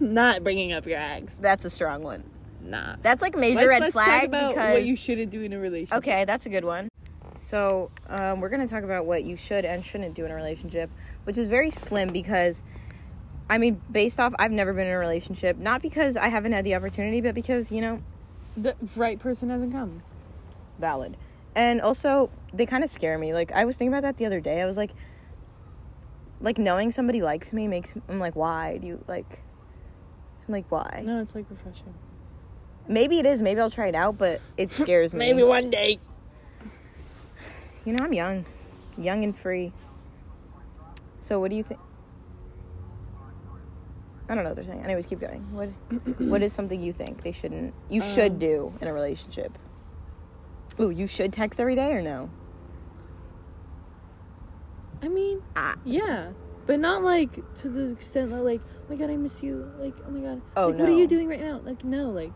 Not 0.00 0.44
bringing 0.44 0.72
up 0.72 0.86
your 0.86 0.98
ex. 0.98 1.32
That's 1.40 1.64
a 1.64 1.70
strong 1.70 2.02
one. 2.02 2.24
Nah. 2.62 2.96
That's 3.02 3.22
like 3.22 3.36
major 3.36 3.56
Let's, 3.56 3.68
red 3.68 3.80
let's 3.80 3.92
flag 3.92 4.20
talk 4.20 4.28
about 4.28 4.54
because 4.54 4.72
what 4.72 4.84
you 4.84 4.96
shouldn't 4.96 5.30
do 5.30 5.42
in 5.42 5.52
a 5.52 5.58
relationship. 5.58 5.98
Okay, 5.98 6.24
that's 6.24 6.46
a 6.46 6.48
good 6.48 6.64
one. 6.64 6.88
So, 7.38 7.90
um, 8.08 8.40
we're 8.40 8.48
going 8.48 8.66
to 8.66 8.72
talk 8.72 8.82
about 8.82 9.06
what 9.06 9.22
you 9.22 9.36
should 9.36 9.64
and 9.64 9.84
shouldn't 9.84 10.14
do 10.14 10.24
in 10.24 10.30
a 10.30 10.34
relationship, 10.34 10.90
which 11.24 11.38
is 11.38 11.48
very 11.48 11.70
slim 11.70 12.08
because, 12.12 12.62
I 13.48 13.58
mean, 13.58 13.80
based 13.90 14.18
off, 14.18 14.34
I've 14.38 14.50
never 14.50 14.72
been 14.72 14.86
in 14.86 14.92
a 14.92 14.98
relationship. 14.98 15.56
Not 15.58 15.80
because 15.80 16.16
I 16.16 16.28
haven't 16.28 16.52
had 16.52 16.64
the 16.64 16.74
opportunity, 16.74 17.20
but 17.20 17.34
because, 17.34 17.70
you 17.70 17.80
know, 17.80 18.02
The 18.56 18.74
right 18.96 19.18
person 19.18 19.50
hasn't 19.50 19.72
come. 19.72 20.02
valid. 20.78 21.16
And 21.54 21.80
also, 21.80 22.30
they 22.52 22.66
kind 22.66 22.82
of 22.82 22.90
scare 22.90 23.16
me. 23.16 23.32
Like, 23.32 23.52
I 23.52 23.64
was 23.64 23.76
thinking 23.76 23.92
about 23.92 24.02
that 24.02 24.16
the 24.16 24.26
other 24.26 24.40
day. 24.40 24.60
I 24.60 24.66
was 24.66 24.76
like, 24.76 24.90
like, 26.40 26.58
knowing 26.58 26.90
somebody 26.90 27.22
likes 27.22 27.52
me 27.52 27.68
makes, 27.68 27.94
I'm 28.08 28.18
like, 28.18 28.34
why 28.34 28.78
do 28.78 28.86
you, 28.86 29.04
like, 29.06 29.40
I'm 30.46 30.52
like, 30.52 30.66
why? 30.70 31.02
No, 31.04 31.20
it's 31.20 31.34
like 31.34 31.46
refreshing. 31.50 31.94
Maybe 32.88 33.18
it 33.18 33.26
is. 33.26 33.40
Maybe 33.40 33.60
I'll 33.60 33.70
try 33.70 33.88
it 33.88 33.94
out, 33.94 34.16
but 34.16 34.40
it 34.56 34.72
scares 34.74 35.12
me. 35.12 35.18
Maybe 35.18 35.42
one 35.42 35.70
day. 35.70 35.98
You 37.84 37.92
know, 37.92 38.04
I'm 38.04 38.12
young, 38.12 38.44
young 38.98 39.22
and 39.24 39.36
free. 39.36 39.72
So, 41.18 41.40
what 41.40 41.50
do 41.50 41.56
you 41.56 41.62
think? 41.62 41.80
I 44.28 44.34
don't 44.34 44.42
know 44.42 44.50
what 44.50 44.56
they're 44.56 44.64
saying. 44.64 44.82
Anyways, 44.82 45.06
keep 45.06 45.20
going. 45.20 45.40
What 45.52 45.68
What 46.20 46.42
is 46.42 46.52
something 46.52 46.80
you 46.80 46.92
think 46.92 47.22
they 47.22 47.30
shouldn't, 47.32 47.74
you 47.88 48.02
should 48.02 48.32
Um, 48.32 48.38
do 48.38 48.72
in 48.80 48.88
a 48.88 48.92
relationship? 48.92 49.56
Ooh, 50.80 50.90
you 50.90 51.06
should 51.06 51.32
text 51.32 51.60
every 51.60 51.76
day 51.76 51.92
or 51.92 52.02
no? 52.02 52.28
I 55.02 55.08
mean, 55.08 55.42
Ah, 55.54 55.76
yeah, 55.84 56.30
but 56.66 56.80
not 56.80 57.02
like 57.02 57.54
to 57.56 57.68
the 57.68 57.90
extent 57.92 58.30
that 58.30 58.42
like, 58.42 58.60
oh 58.64 58.90
my 58.90 58.96
god, 58.96 59.10
I 59.10 59.16
miss 59.16 59.42
you. 59.42 59.72
Like, 59.78 59.94
oh 60.06 60.10
my 60.10 60.20
god, 60.20 60.42
Oh, 60.56 60.68
like, 60.68 60.80
what 60.80 60.88
are 60.88 60.92
you 60.92 61.06
doing 61.06 61.28
right 61.28 61.40
now? 61.40 61.60
Like, 61.64 61.84
no, 61.84 62.10
like, 62.10 62.32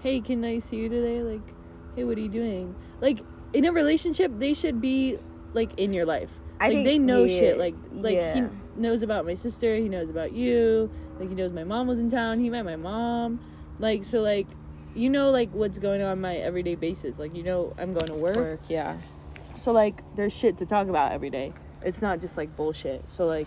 hey, 0.00 0.20
can 0.20 0.44
I 0.44 0.58
see 0.58 0.76
you 0.76 0.88
today? 0.88 1.22
Like, 1.22 1.46
hey, 1.94 2.04
what 2.04 2.16
are 2.16 2.20
you 2.20 2.28
doing? 2.28 2.74
Like, 3.00 3.20
in 3.52 3.64
a 3.64 3.72
relationship, 3.72 4.32
they 4.34 4.54
should 4.54 4.80
be 4.80 5.18
like 5.52 5.78
in 5.78 5.92
your 5.92 6.06
life. 6.06 6.30
I 6.58 6.68
like 6.68 6.76
think- 6.76 6.86
they 6.86 6.98
know 6.98 7.24
yeah, 7.24 7.38
shit. 7.38 7.58
Like, 7.58 7.74
like 7.92 8.14
yeah. 8.14 8.34
he 8.34 8.80
knows 8.80 9.02
about 9.02 9.26
my 9.26 9.34
sister. 9.34 9.76
He 9.76 9.88
knows 9.88 10.08
about 10.08 10.32
you. 10.32 10.90
Like, 11.18 11.28
he 11.28 11.34
knows 11.34 11.52
my 11.52 11.64
mom 11.64 11.86
was 11.86 11.98
in 11.98 12.10
town. 12.10 12.40
He 12.40 12.48
met 12.50 12.64
my 12.64 12.76
mom. 12.76 13.40
Like, 13.78 14.06
so 14.06 14.20
like, 14.20 14.46
you 14.94 15.10
know, 15.10 15.30
like 15.30 15.50
what's 15.50 15.78
going 15.78 16.02
on 16.02 16.20
my 16.20 16.36
everyday 16.36 16.74
basis. 16.74 17.18
Like, 17.18 17.34
you 17.34 17.42
know, 17.42 17.74
I'm 17.78 17.92
going 17.92 18.06
to 18.06 18.14
work. 18.14 18.36
work, 18.36 18.60
yeah. 18.68 18.96
So 19.54 19.72
like 19.72 20.00
there's 20.16 20.32
shit 20.32 20.58
to 20.58 20.66
talk 20.66 20.88
about 20.88 21.12
every 21.12 21.30
day. 21.30 21.52
It's 21.86 22.02
not 22.02 22.20
just 22.20 22.36
like 22.36 22.54
bullshit. 22.56 23.06
So 23.12 23.26
like 23.26 23.46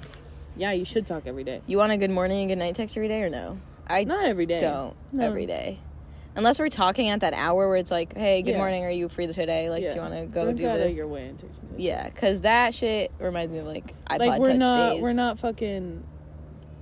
yeah, 0.56 0.72
you 0.72 0.86
should 0.86 1.06
talk 1.06 1.24
every 1.26 1.44
day. 1.44 1.62
You 1.68 1.78
want 1.78 1.92
a 1.92 1.98
good 1.98 2.10
morning 2.10 2.40
and 2.40 2.50
good 2.50 2.58
night 2.58 2.76
text 2.76 2.98
every 2.98 3.08
day 3.08 3.22
or 3.22 3.30
no? 3.30 3.60
I 3.88 4.04
Not 4.06 4.26
every 4.26 4.46
day. 4.46 4.60
don't 4.60 4.96
No. 5.12 5.26
every 5.26 5.46
day. 5.46 5.80
Unless 6.36 6.60
we're 6.60 6.70
talking 6.70 7.10
at 7.10 7.20
that 7.22 7.34
hour 7.34 7.68
where 7.68 7.76
it's 7.78 7.92
like, 7.92 8.16
hey, 8.16 8.42
good 8.42 8.52
Yeah. 8.52 8.58
morning, 8.60 8.86
are 8.86 8.92
you 8.92 9.10
free 9.10 9.28
today? 9.28 9.70
Like, 9.70 9.84
do 9.90 9.94
you 9.96 10.02
want 10.02 10.14
to 10.14 10.26
go 10.26 10.46
Don't 10.46 10.56
do 10.56 10.68
out 10.68 10.78
of 10.80 10.88
this? 10.88 10.96
your 10.96 11.08
way 11.08 11.28
and 11.28 11.38
text 11.40 11.62
me. 11.64 11.70
Yeah, 11.84 12.08
because 12.10 12.42
that 12.42 12.74
shit 12.74 13.12
reminds 13.20 13.52
me 13.52 13.60
of 13.60 13.66
like 13.68 13.94
iPod 14.10 14.20
Like 14.20 14.40
we're 14.40 14.46
Touch 14.48 14.58
not 14.58 14.94
days. 14.94 15.02
we're 15.02 15.14
not 15.14 15.40
fucking 15.40 16.04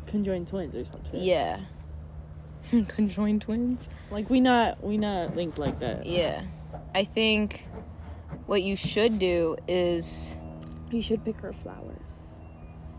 conjoined 0.06 0.48
twins 0.48 0.76
or 0.76 0.86
something. 0.86 1.22
Yeah. 1.22 1.60
Conjoined 2.90 3.42
twins. 3.42 3.90
Like 4.12 4.30
we 4.30 4.42
not 4.42 4.84
we 4.84 4.98
not 4.98 5.36
linked 5.36 5.58
like 5.58 5.80
that. 5.80 6.06
Yeah. 6.06 6.42
I 6.94 7.04
think 7.04 7.66
what 8.46 8.62
you 8.62 8.76
should 8.76 9.18
do 9.20 9.56
is 9.68 10.37
You 10.92 11.02
should 11.02 11.24
pick 11.26 11.40
her 11.42 11.54
flowers. 11.54 12.00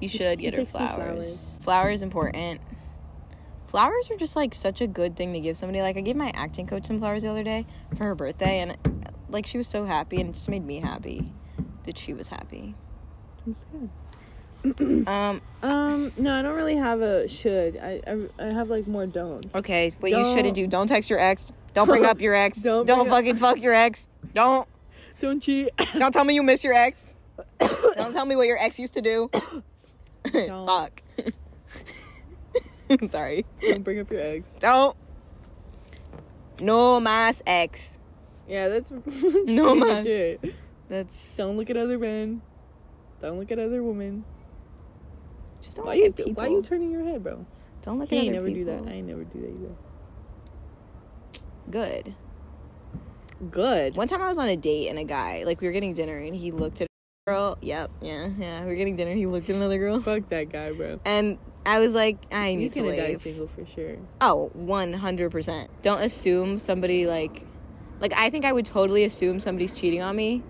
you 0.00 0.08
should 0.08 0.38
get 0.38 0.54
her 0.54 0.64
flowers. 0.64 0.96
flowers. 0.96 1.58
Flowers 1.62 2.02
important. 2.02 2.60
Flowers 3.66 4.10
are 4.10 4.16
just 4.16 4.36
like 4.36 4.54
such 4.54 4.80
a 4.80 4.86
good 4.86 5.16
thing 5.16 5.32
to 5.34 5.40
give 5.40 5.56
somebody. 5.56 5.82
Like 5.82 5.96
I 5.96 6.00
gave 6.00 6.16
my 6.16 6.30
acting 6.34 6.66
coach 6.66 6.86
some 6.86 6.98
flowers 6.98 7.22
the 7.22 7.30
other 7.30 7.42
day 7.44 7.66
for 7.96 8.04
her 8.04 8.14
birthday 8.14 8.60
and 8.60 8.76
like 9.28 9.46
she 9.46 9.58
was 9.58 9.68
so 9.68 9.84
happy 9.84 10.20
and 10.20 10.30
it 10.30 10.32
just 10.34 10.48
made 10.48 10.64
me 10.64 10.80
happy 10.80 11.30
that 11.84 11.98
she 11.98 12.14
was 12.14 12.28
happy. 12.28 12.74
That's 13.46 13.64
good. 13.72 13.90
Um 15.08 15.40
Um, 15.62 16.12
no, 16.16 16.34
I 16.34 16.42
don't 16.42 16.54
really 16.56 16.76
have 16.76 17.00
a 17.00 17.28
should. 17.28 17.76
I 17.76 18.00
I, 18.06 18.28
I 18.38 18.52
have 18.52 18.70
like 18.70 18.86
more 18.88 19.06
don'ts. 19.06 19.54
okay, 19.54 19.92
what 20.00 20.10
you 20.10 20.16
Don't- 20.16 20.36
shouldn't 20.36 20.54
do, 20.54 20.66
don't 20.66 20.86
text 20.86 21.08
your 21.10 21.18
ex. 21.20 21.44
Don't 21.74 21.86
bring 21.86 22.04
up 22.12 22.20
your 22.20 22.34
ex. 22.34 22.58
Don't 22.62 22.86
don't 22.86 22.98
bring 23.00 23.08
up- 23.08 23.14
fucking 23.16 23.36
fuck 23.36 23.60
your 23.62 23.74
ex. 23.74 24.08
Don't 24.34 24.66
Don't 25.20 25.40
cheat. 25.42 25.70
Don't 25.98 26.12
tell 26.12 26.24
me 26.24 26.34
you 26.34 26.42
miss 26.42 26.62
your 26.64 26.74
ex. 26.74 27.12
Don't 27.96 28.12
tell 28.12 28.26
me 28.26 28.36
what 28.36 28.46
your 28.46 28.58
ex 28.58 28.78
used 28.78 28.94
to 28.94 29.00
do. 29.02 29.30
Fuck. 30.32 31.02
Sorry. 33.08 33.44
don't 33.60 33.82
bring 33.82 34.00
up 34.00 34.10
your 34.10 34.20
ex. 34.20 34.50
Don't. 34.60 34.96
No 36.60 36.98
mas 37.00 37.42
ex. 37.46 37.98
Yeah, 38.48 38.68
that's 38.68 38.90
No, 39.44 39.74
it. 40.04 40.40
That's. 40.88 41.36
Don't 41.36 41.56
look 41.56 41.68
at 41.70 41.76
other 41.76 41.98
men. 41.98 42.40
Don't 43.20 43.38
look 43.38 43.50
at 43.52 43.58
other 43.58 43.82
women. 43.82 44.24
Just 45.60 45.76
don't 45.76 45.86
Why 45.86 45.94
look 45.94 46.02
you 46.02 46.08
at 46.08 46.16
people. 46.16 46.32
why 46.32 46.44
are 46.46 46.50
you 46.50 46.62
turning 46.62 46.90
your 46.90 47.04
head, 47.04 47.22
bro? 47.22 47.44
Don't 47.82 47.98
look 47.98 48.08
He 48.10 48.18
at 48.18 48.22
other 48.22 48.32
never 48.32 48.46
people. 48.46 48.64
do 48.76 48.84
that. 48.86 48.90
I 48.92 49.00
never 49.00 49.24
do 49.24 49.40
that 49.40 49.50
either. 49.50 49.74
Good. 51.70 52.14
Good. 53.50 53.96
One 53.96 54.08
time 54.08 54.22
I 54.22 54.28
was 54.28 54.38
on 54.38 54.48
a 54.48 54.56
date 54.56 54.88
and 54.88 54.98
a 54.98 55.04
guy, 55.04 55.44
like 55.44 55.60
we 55.60 55.66
were 55.66 55.72
getting 55.72 55.94
dinner 55.94 56.16
and 56.18 56.34
he 56.34 56.50
looked 56.50 56.80
at 56.80 56.87
girl. 57.28 57.58
Yep. 57.62 57.90
Yeah. 58.00 58.28
Yeah. 58.38 58.64
We 58.64 58.72
are 58.72 58.74
getting 58.76 58.96
dinner 58.96 59.14
he 59.14 59.26
looked 59.26 59.48
at 59.50 59.56
another 59.56 59.78
girl. 59.78 60.00
Fuck 60.00 60.28
that 60.30 60.50
guy, 60.50 60.72
bro. 60.72 61.00
And 61.04 61.38
I 61.66 61.78
was 61.78 61.92
like, 61.92 62.18
I 62.32 62.54
need 62.54 62.62
He's 62.64 62.72
to 62.74 62.80
gonna 62.80 62.96
die 62.96 63.08
leave. 63.08 63.20
single 63.20 63.48
for 63.48 63.66
sure. 63.74 63.96
Oh, 64.20 64.50
100%. 64.58 65.68
Don't 65.82 66.00
assume 66.00 66.58
somebody 66.58 67.06
like 67.06 67.44
like 68.00 68.12
I 68.14 68.30
think 68.30 68.44
I 68.44 68.52
would 68.52 68.66
totally 68.66 69.04
assume 69.04 69.40
somebody's 69.40 69.72
cheating 69.74 70.02
on 70.02 70.14
me. 70.16 70.42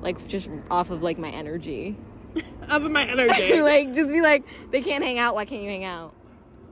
like 0.00 0.28
just 0.28 0.48
off 0.70 0.90
of 0.90 1.02
like 1.02 1.18
my 1.18 1.30
energy. 1.30 1.96
Up 2.68 2.82
in 2.82 2.92
my 2.92 3.04
energy. 3.08 3.60
like 3.62 3.92
just 3.94 4.10
be 4.10 4.20
like, 4.20 4.44
they 4.70 4.80
can't 4.82 5.02
hang 5.04 5.18
out. 5.18 5.34
Why 5.34 5.44
can't 5.44 5.62
you 5.62 5.68
hang 5.70 5.84
out? 5.84 6.14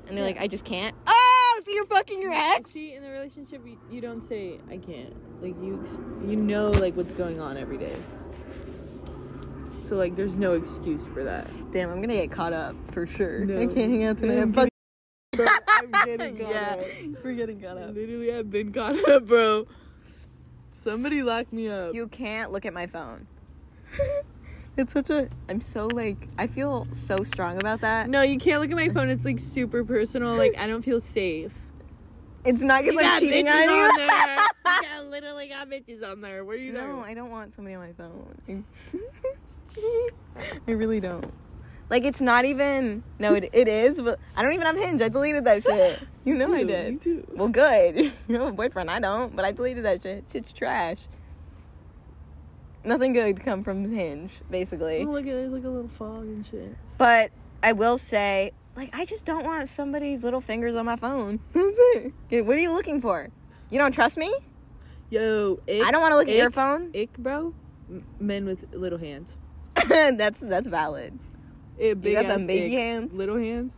And 0.07 0.17
they're 0.17 0.25
Yeah. 0.25 0.33
like, 0.35 0.41
I 0.41 0.47
just 0.49 0.65
can't. 0.65 0.95
Oh, 1.07 1.63
so 1.65 1.71
you're 1.71 1.87
fucking 1.87 2.21
your 2.21 2.33
ex? 2.33 2.71
See, 2.71 2.95
in 2.95 3.03
the 3.03 3.11
relationship, 3.11 3.63
you, 3.65 3.79
you 3.91 4.01
don't 4.01 4.21
say 4.21 4.59
I 4.69 4.77
can't. 4.77 5.15
Like 5.43 5.55
you, 5.63 5.81
ex- 5.83 5.97
you 6.29 6.37
know, 6.37 6.71
like 6.71 6.97
what's 6.97 7.13
going 7.13 7.41
on 7.41 7.57
every 7.57 7.79
day. 7.79 7.97
So 9.85 9.97
like, 9.97 10.17
there's 10.17 10.35
no 10.35 10.55
excuse 10.55 11.03
for 11.13 11.25
that. 11.25 11.49
Damn, 11.73 11.91
I'm 11.91 12.01
gonna 12.01 12.15
get 12.15 12.31
caught 12.31 12.53
up 12.53 12.77
for 12.93 13.07
sure. 13.07 13.45
No. 13.45 13.61
I 13.61 13.67
can't 13.67 13.91
hang 13.91 14.05
out 14.05 14.19
tonight. 14.19 14.39
I'm 14.39 14.43
I'm 14.43 14.53
fucking. 14.53 14.69
I'm 15.69 15.91
getting 16.05 16.37
caught 16.39 16.51
yeah, 16.51 16.77
up. 16.79 17.25
we're 17.25 17.35
getting 17.35 17.61
caught 17.61 17.79
up. 17.79 17.95
Literally, 17.95 18.33
I've 18.33 18.51
been 18.51 18.73
caught 18.73 19.09
up, 19.09 19.27
bro. 19.27 19.67
Somebody 20.71 21.23
lock 21.23 21.53
me 21.53 21.69
up. 21.69 21.95
You 21.95 22.07
can't 22.09 22.53
look 22.53 22.65
at 22.65 22.73
my 22.73 22.87
phone. 22.87 23.27
it's 24.77 24.93
such 24.93 25.11
a. 25.11 25.29
I'm 25.49 25.61
so 25.61 25.89
like. 25.89 26.29
I 26.39 26.47
feel 26.47 26.87
so 26.93 27.25
strong 27.25 27.59
about 27.59 27.81
that. 27.81 28.09
no, 28.09 28.23
you 28.23 28.39
can't 28.39 28.61
look 28.61 28.71
at 28.71 28.77
my 28.77 28.89
phone. 28.89 29.11
It's 29.11 29.25
like 29.25 29.41
super 29.41 29.85
personal. 29.85 30.37
Like 30.37 30.57
I 30.59 30.67
don't 30.67 30.83
feel 30.83 31.01
safe. 31.01 31.53
It's 32.45 32.61
not 32.61 32.83
because 32.83 33.01
I'm 33.01 33.21
cheating 33.21 33.49
on 33.49 33.63
you. 33.63 33.97
there. 33.97 34.07
you 34.07 34.83
got, 34.83 35.07
literally 35.07 35.49
got 35.49 35.71
bitches 35.71 36.09
on 36.09 36.21
there. 36.21 36.45
What 36.45 36.57
are 36.57 36.59
you 36.59 36.73
no, 36.73 36.87
doing? 36.87 37.05
I 37.05 37.15
don't 37.15 37.31
want 37.31 37.55
somebody 37.55 37.77
on 37.77 37.87
my 37.87 37.93
phone. 37.93 38.65
I 40.69 40.71
really 40.71 41.01
don't. 41.01 41.33
Like 41.91 42.05
it's 42.05 42.21
not 42.21 42.45
even. 42.45 43.03
No, 43.19 43.35
it, 43.35 43.51
it 43.53 43.69
is, 43.69 44.01
but 44.01 44.19
I 44.37 44.43
don't 44.43 44.53
even 44.55 44.67
have 44.67 44.77
Hinge. 44.77 45.03
I 45.03 45.09
deleted 45.09 45.45
that 45.45 45.63
shit. 45.63 45.99
You 46.25 46.35
know 46.35 46.55
I 46.55 46.59
Me 46.59 46.65
did. 46.65 47.03
too. 47.03 47.27
Well, 47.35 47.49
good. 47.49 48.13
You 48.29 48.39
have 48.39 48.47
a 48.47 48.53
boyfriend. 48.53 48.89
I 48.89 49.01
don't, 49.01 49.35
but 49.35 49.45
I 49.45 49.51
deleted 49.51 49.85
that 49.85 50.05
shit. 50.05 50.25
Shit's 50.33 50.53
trash. 50.53 50.99
Nothing 52.85 53.13
good 53.13 53.43
come 53.45 53.65
from 53.65 53.93
Hinge, 53.93 54.31
basically. 54.49 55.01
Oh, 55.01 55.11
look 55.11 55.27
at 55.27 55.33
there's 55.33 55.51
like 55.53 55.65
a 55.65 55.69
little 55.69 55.91
fog 55.99 56.23
and 56.23 56.47
shit. 56.49 56.77
But 56.97 57.33
I 57.61 57.73
will 57.73 57.99
say, 57.99 58.53
like, 58.77 58.91
I 58.97 59.05
just 59.05 59.25
don't 59.25 59.45
want 59.45 59.69
somebody's 59.69 60.23
little 60.23 60.41
fingers 60.41 60.77
on 60.77 60.85
my 60.87 60.95
phone. 60.95 61.41
That's 61.53 61.77
it. 62.31 62.47
What 62.47 62.57
are 62.57 62.61
you 62.61 62.73
looking 62.73 63.01
for? 63.01 63.29
You 63.71 63.79
don't 63.81 63.93
trust 63.93 64.17
me? 64.17 64.33
Yo, 65.11 65.59
ick, 65.69 65.83
I 65.85 65.91
don't 65.91 66.01
want 66.01 66.13
to 66.13 66.17
look 66.19 66.29
at 66.29 66.37
your 66.37 66.51
phone. 66.53 66.93
Ick, 66.95 67.19
bro. 67.19 67.53
M- 67.91 68.05
men 68.21 68.45
with 68.47 68.65
little 68.73 68.99
hands. 68.99 69.39
that's 69.89 70.41
that's 70.41 70.67
valid. 70.67 71.19
It, 71.79 72.01
big 72.01 72.15
got 72.15 72.27
them 72.27 72.47
baby 72.47 72.67
ick. 72.67 72.73
hands? 72.73 73.13
Little 73.15 73.37
hands. 73.39 73.75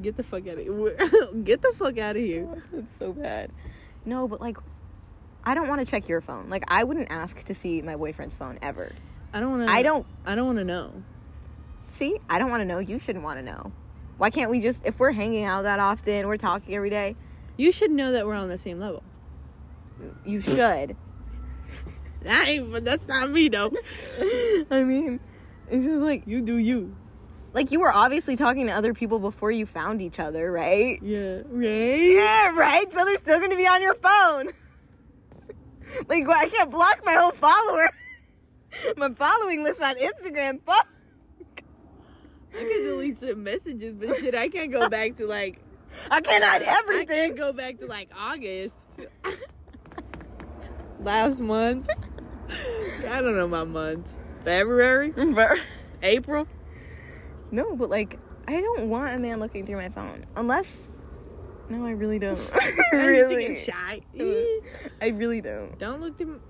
Get 0.00 0.16
the 0.16 0.22
fuck 0.22 0.46
out 0.48 0.58
of 0.58 0.60
here. 0.60 0.96
Get 1.44 1.62
the 1.62 1.72
fuck 1.76 1.98
out 1.98 2.16
of 2.16 2.22
here. 2.22 2.62
It's 2.72 2.96
so 2.96 3.12
bad. 3.12 3.50
No, 4.04 4.28
but 4.28 4.40
like, 4.40 4.56
I 5.44 5.54
don't 5.54 5.68
want 5.68 5.80
to 5.80 5.86
check 5.86 6.08
your 6.08 6.20
phone. 6.20 6.48
Like, 6.48 6.64
I 6.68 6.84
wouldn't 6.84 7.10
ask 7.10 7.42
to 7.44 7.54
see 7.54 7.82
my 7.82 7.96
boyfriend's 7.96 8.34
phone 8.34 8.58
ever. 8.62 8.92
I 9.32 9.40
don't 9.40 9.50
want 9.50 9.66
to. 9.66 9.72
I 9.72 9.82
don't 9.82 10.06
I 10.26 10.34
don't 10.34 10.46
want 10.46 10.58
to 10.58 10.64
know. 10.64 11.02
see. 11.88 12.18
I 12.28 12.38
don't 12.38 12.50
want 12.50 12.60
to 12.62 12.64
know. 12.66 12.78
You 12.78 12.98
shouldn't 12.98 13.24
want 13.24 13.38
to 13.38 13.44
know. 13.44 13.72
Why 14.18 14.28
can't 14.30 14.50
we 14.50 14.60
just, 14.60 14.84
if 14.84 14.98
we're 14.98 15.12
hanging 15.12 15.44
out 15.44 15.62
that 15.62 15.78
often, 15.80 16.28
we're 16.28 16.36
talking 16.36 16.74
every 16.74 16.90
day, 16.90 17.16
You 17.56 17.72
should 17.72 17.90
know 17.90 18.12
that 18.12 18.26
we're 18.26 18.34
on 18.34 18.48
the 18.50 18.58
same 18.58 18.78
level. 18.78 19.02
you 20.26 20.42
should. 20.42 20.94
That 22.22 22.48
ain't, 22.48 22.70
but 22.70 22.84
that's 22.84 23.06
not 23.08 23.30
me 23.30 23.48
though. 23.48 23.72
I 24.70 24.82
mean, 24.82 25.20
it's 25.70 25.84
just 25.84 26.02
like 26.02 26.22
You 26.26 26.42
do 26.42 26.56
you. 26.58 26.96
like 27.52 27.70
you 27.70 27.80
were 27.80 27.92
obviously 27.92 28.36
talking 28.36 28.66
to 28.66 28.72
other 28.72 28.92
people 28.94 29.18
before 29.18 29.50
you 29.50 29.66
found 29.66 30.02
each 30.02 30.18
other, 30.20 30.50
right? 30.52 30.98
Yeah. 31.02 31.42
Right. 31.46 32.12
Yeah, 32.14 32.50
right. 32.56 32.92
So 32.92 33.04
they're 33.04 33.16
still 33.18 33.38
going 33.38 33.50
to 33.50 33.56
be 33.56 33.66
on 33.66 33.80
your 33.82 33.94
phone. 33.94 34.48
like 36.08 36.28
I 36.28 36.48
can't 36.48 36.70
block 36.70 37.00
my 37.04 37.14
whole 37.14 37.32
follower. 37.32 37.90
my 38.96 39.10
following 39.14 39.64
list 39.64 39.80
on 39.82 39.96
Instagram. 39.96 40.60
Fuck. 40.66 40.86
I 42.52 42.58
can 42.58 42.82
delete 42.84 43.18
some 43.20 43.42
messages, 43.44 43.94
but 43.94 44.16
shit, 44.18 44.34
I 44.34 44.48
can't 44.48 44.72
go 44.72 44.88
back 44.88 45.16
to 45.18 45.26
like. 45.26 45.60
I 46.10 46.20
can't 46.20 46.42
hide 46.44 46.62
I 46.62 46.64
can't 46.64 46.88
everything. 46.88 47.34
go 47.36 47.52
back 47.52 47.78
to 47.78 47.86
like 47.86 48.10
August. 48.16 48.74
Last 51.00 51.40
month. 51.40 51.88
I 53.08 53.20
don't 53.22 53.36
know 53.36 53.48
my 53.48 53.64
months. 53.64 54.14
February, 54.44 55.12
April. 56.02 56.46
no, 57.50 57.76
but 57.76 57.90
like 57.90 58.18
I 58.48 58.60
don't 58.60 58.88
want 58.88 59.14
a 59.14 59.18
man 59.18 59.38
looking 59.38 59.64
through 59.66 59.76
my 59.76 59.88
phone 59.88 60.26
unless. 60.36 60.88
No, 61.68 61.86
I 61.86 61.90
really 61.90 62.18
don't. 62.18 62.40
Really, 62.92 63.54
shy. 63.54 64.00
I 65.00 65.08
really 65.08 65.40
don't. 65.40 65.78
Don't 65.78 66.00
look 66.00 66.18
through. 66.18 66.40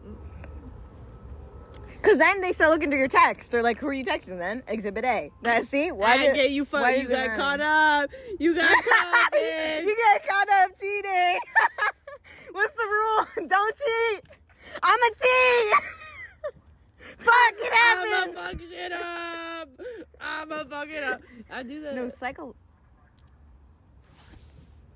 Cause 2.01 2.17
then 2.17 2.41
they 2.41 2.53
start 2.53 2.71
looking 2.71 2.89
through 2.89 3.01
your 3.01 3.09
text. 3.09 3.51
They're 3.51 3.63
like, 3.63 3.79
"Who 3.79 3.89
are 3.89 3.93
you 3.93 4.07
texting?" 4.07 4.39
Then 4.39 4.63
Exhibit 4.67 5.05
A. 5.05 5.31
Now, 5.43 5.61
see, 5.61 5.93
why 5.93 6.13
I 6.15 6.17
did 6.19 6.35
get 6.35 6.51
you 6.51 6.65
why. 6.65 6.95
You 6.95 7.09
got 7.09 7.37
caught 7.37 7.61
up. 7.61 8.11
You 8.39 8.55
got 8.55 8.71
caught 8.71 9.27
up. 9.27 9.33
bitch. 9.35 9.83
you 9.83 9.97
got 9.97 10.27
caught 10.27 10.49
up 10.49 10.81
cheating. 10.81 11.39
What's 12.53 12.75
the 12.75 12.87
rule? 12.87 13.47
Don't 13.47 13.77
cheat. 13.77 14.23
I'm 14.83 14.99
a 14.99 15.11
cheat. 15.11 16.00
Fuck, 17.21 17.55
it 17.59 17.73
up! 17.73 18.29
I'ma 18.29 18.43
fuck 18.43 18.61
shit 18.61 18.93
up. 18.93 19.69
I'ma 20.21 20.65
fuck 20.65 20.89
it 20.89 21.03
up. 21.05 21.21
I 21.51 21.63
do 21.63 21.81
that. 21.83 21.95
No 21.95 22.09
cycle. 22.09 22.57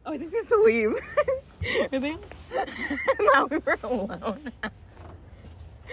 Oh, 0.06 0.12
I 0.12 0.18
think 0.18 0.32
we 0.32 0.38
have 0.38 0.48
to 0.48 0.62
leave. 0.62 0.92
I 1.92 1.98
think. 1.98 2.20
no, 3.20 3.46
we 3.46 3.58
were 3.58 3.78
alone. 3.82 4.52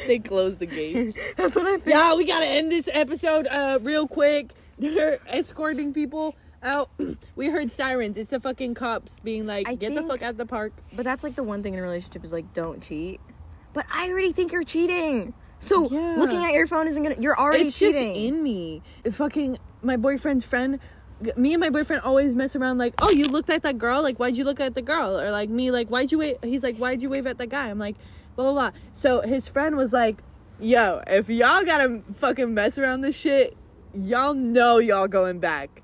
they 0.08 0.20
closed 0.20 0.60
the 0.60 0.66
gates. 0.66 1.18
That's 1.38 1.56
what 1.56 1.66
I 1.66 1.72
think. 1.78 1.88
yeah, 1.88 2.16
we 2.16 2.26
gotta 2.26 2.46
end 2.46 2.72
this 2.72 2.90
episode 2.94 3.48
uh 3.48 3.80
real 3.82 4.08
quick. 4.08 4.52
They're 4.78 5.20
escorting 5.28 5.94
people 5.94 6.36
out. 6.64 6.90
we 7.36 7.48
heard 7.48 7.72
sirens. 7.72 8.18
It's 8.18 8.30
the 8.30 8.40
fucking 8.40 8.74
cops 8.74 9.20
being 9.22 9.46
like, 9.46 9.68
I 9.70 9.76
"Get 9.76 9.96
the 9.96 10.04
fuck 10.04 10.22
out 10.22 10.32
of 10.32 10.38
the 10.38 10.46
park." 10.46 10.74
But 10.94 11.06
that's 11.06 11.24
like 11.24 11.36
the 11.36 11.44
one 11.44 11.64
thing 11.64 11.74
in 11.74 11.80
a 11.80 11.84
relationship 11.84 12.26
is 12.26 12.32
like, 12.32 12.54
don't 12.54 12.82
cheat. 12.82 13.22
But 13.74 13.86
I 13.92 14.10
already 14.10 14.34
think 14.34 14.52
you're 14.52 14.64
cheating. 14.66 15.34
So 15.62 15.88
Yeah. 15.90 16.16
looking 16.18 16.44
at 16.44 16.54
your 16.54 16.68
phone 16.68 16.88
isn't 16.88 17.02
gonna. 17.02 17.16
You're 17.20 17.40
already 17.40 17.66
it's 17.68 17.80
cheating. 17.80 18.14
just 18.14 18.18
in 18.20 18.44
me. 18.44 18.82
Fucking 19.10 19.58
my 19.82 19.96
boyfriend's 19.96 20.44
friend. 20.44 20.80
Me 21.38 21.54
and 21.54 21.62
my 21.62 21.70
boyfriend 21.70 22.02
always 22.02 22.36
mess 22.36 22.56
around 22.56 22.80
like, 22.80 22.96
oh, 23.00 23.12
you 23.12 23.28
looked 23.28 23.50
at 23.52 23.62
that 23.62 23.78
girl. 23.78 24.02
Like, 24.02 24.18
why'd 24.18 24.36
you 24.36 24.44
look 24.44 24.60
at 24.60 24.74
the 24.76 24.82
girl? 24.82 25.20
Or 25.20 25.30
like 25.32 25.50
me, 25.50 25.70
like, 25.72 25.88
why'd 25.88 26.12
you 26.12 26.18
wait? 26.18 26.38
He's 26.44 26.64
like, 26.64 26.78
why'd 26.78 27.02
you 27.02 27.10
wave 27.10 27.28
at 27.28 27.38
that 27.38 27.48
guy? 27.50 27.70
I'm 27.70 27.78
like, 27.80 27.96
blah 28.36 28.52
blah 28.52 28.72
blah. 28.72 28.80
So 28.94 29.22
his 29.22 29.48
friend 29.48 29.78
was 29.78 29.94
like, 29.94 30.18
yo, 30.60 31.02
if 31.08 31.30
y'all 31.30 31.64
gotta 31.64 32.02
fucking 32.18 32.54
mess 32.54 32.78
around 32.80 33.02
this 33.02 33.16
shit, 33.16 33.56
y'all 33.94 34.34
know 34.34 34.80
y'all 34.80 35.08
going 35.08 35.40
back 35.40 35.84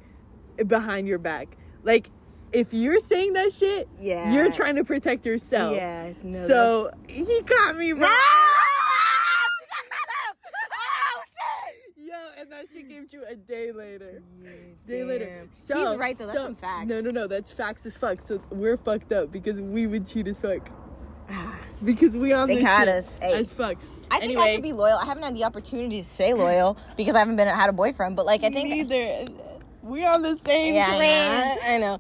behind 0.66 1.08
your 1.08 1.20
back. 1.20 1.56
Like, 1.84 2.10
if 2.52 2.74
you're 2.74 3.00
saying 3.00 3.34
that 3.34 3.54
shit, 3.54 3.88
Yeah. 4.02 4.34
you're 4.34 4.52
trying 4.52 4.78
to 4.78 4.84
protect 4.84 5.24
yourself. 5.26 5.76
Yeah. 5.76 6.14
No. 6.24 6.48
So 6.48 6.92
he 7.08 7.42
caught 7.44 7.78
me, 7.78 7.92
bro. 7.94 8.08
No! 8.08 8.57
And 12.40 12.52
that 12.52 12.66
she 12.72 12.84
came 12.84 13.08
to 13.08 13.18
you 13.18 13.24
a 13.30 13.36
day 13.36 13.72
later. 13.72 14.22
Yeah, 14.44 14.50
Day 14.86 15.04
later. 15.04 15.26
damn. 15.26 15.50
So, 15.54 15.90
He's 15.92 15.98
right 15.98 16.18
though. 16.18 16.28
That's 16.28 16.38
so- 16.40 16.46
some 16.46 16.56
facts. 16.56 16.88
No, 16.88 17.02
no, 17.02 17.10
no. 17.10 17.28
That's 17.28 17.52
facts 17.52 17.86
as 17.86 17.96
fuck. 17.96 18.22
So 18.26 18.42
we're 18.50 18.78
fucked 18.78 19.12
up 19.12 19.32
because 19.32 19.60
we 19.62 19.88
would 19.88 20.08
cheat 20.08 20.28
as 20.28 20.38
fuck. 20.40 20.70
Because 21.84 22.18
we 22.18 22.34
on 22.34 22.48
They 22.48 22.60
caught 22.64 22.88
us. 22.88 23.08
Hey. 23.22 23.40
as 23.40 23.54
fuck. 23.54 23.78
I 24.10 24.18
think 24.20 24.32
anyway, 24.32 24.42
I 24.42 24.56
could 24.56 24.64
be 24.64 24.74
loyal. 24.74 24.98
I 24.98 25.06
haven't 25.06 25.22
had 25.22 25.36
the 25.36 25.44
opportunity 25.44 26.02
to 26.02 26.08
stay 26.08 26.34
loyal 26.34 26.76
because 26.96 27.14
I 27.16 27.20
haven't 27.20 27.36
been 27.36 27.48
had 27.48 27.70
a 27.70 27.74
boyfriend. 27.74 28.16
But 28.16 28.26
like 28.26 28.44
I 28.44 28.50
think, 28.50 28.70
neither. 28.70 29.32
We 29.84 30.04
on 30.04 30.24
the 30.24 30.38
same 30.44 30.74
yeah, 30.74 30.88
I 30.90 30.98
train. 30.98 31.10
know, 31.10 31.56
I 31.66 31.78
know. 31.78 32.00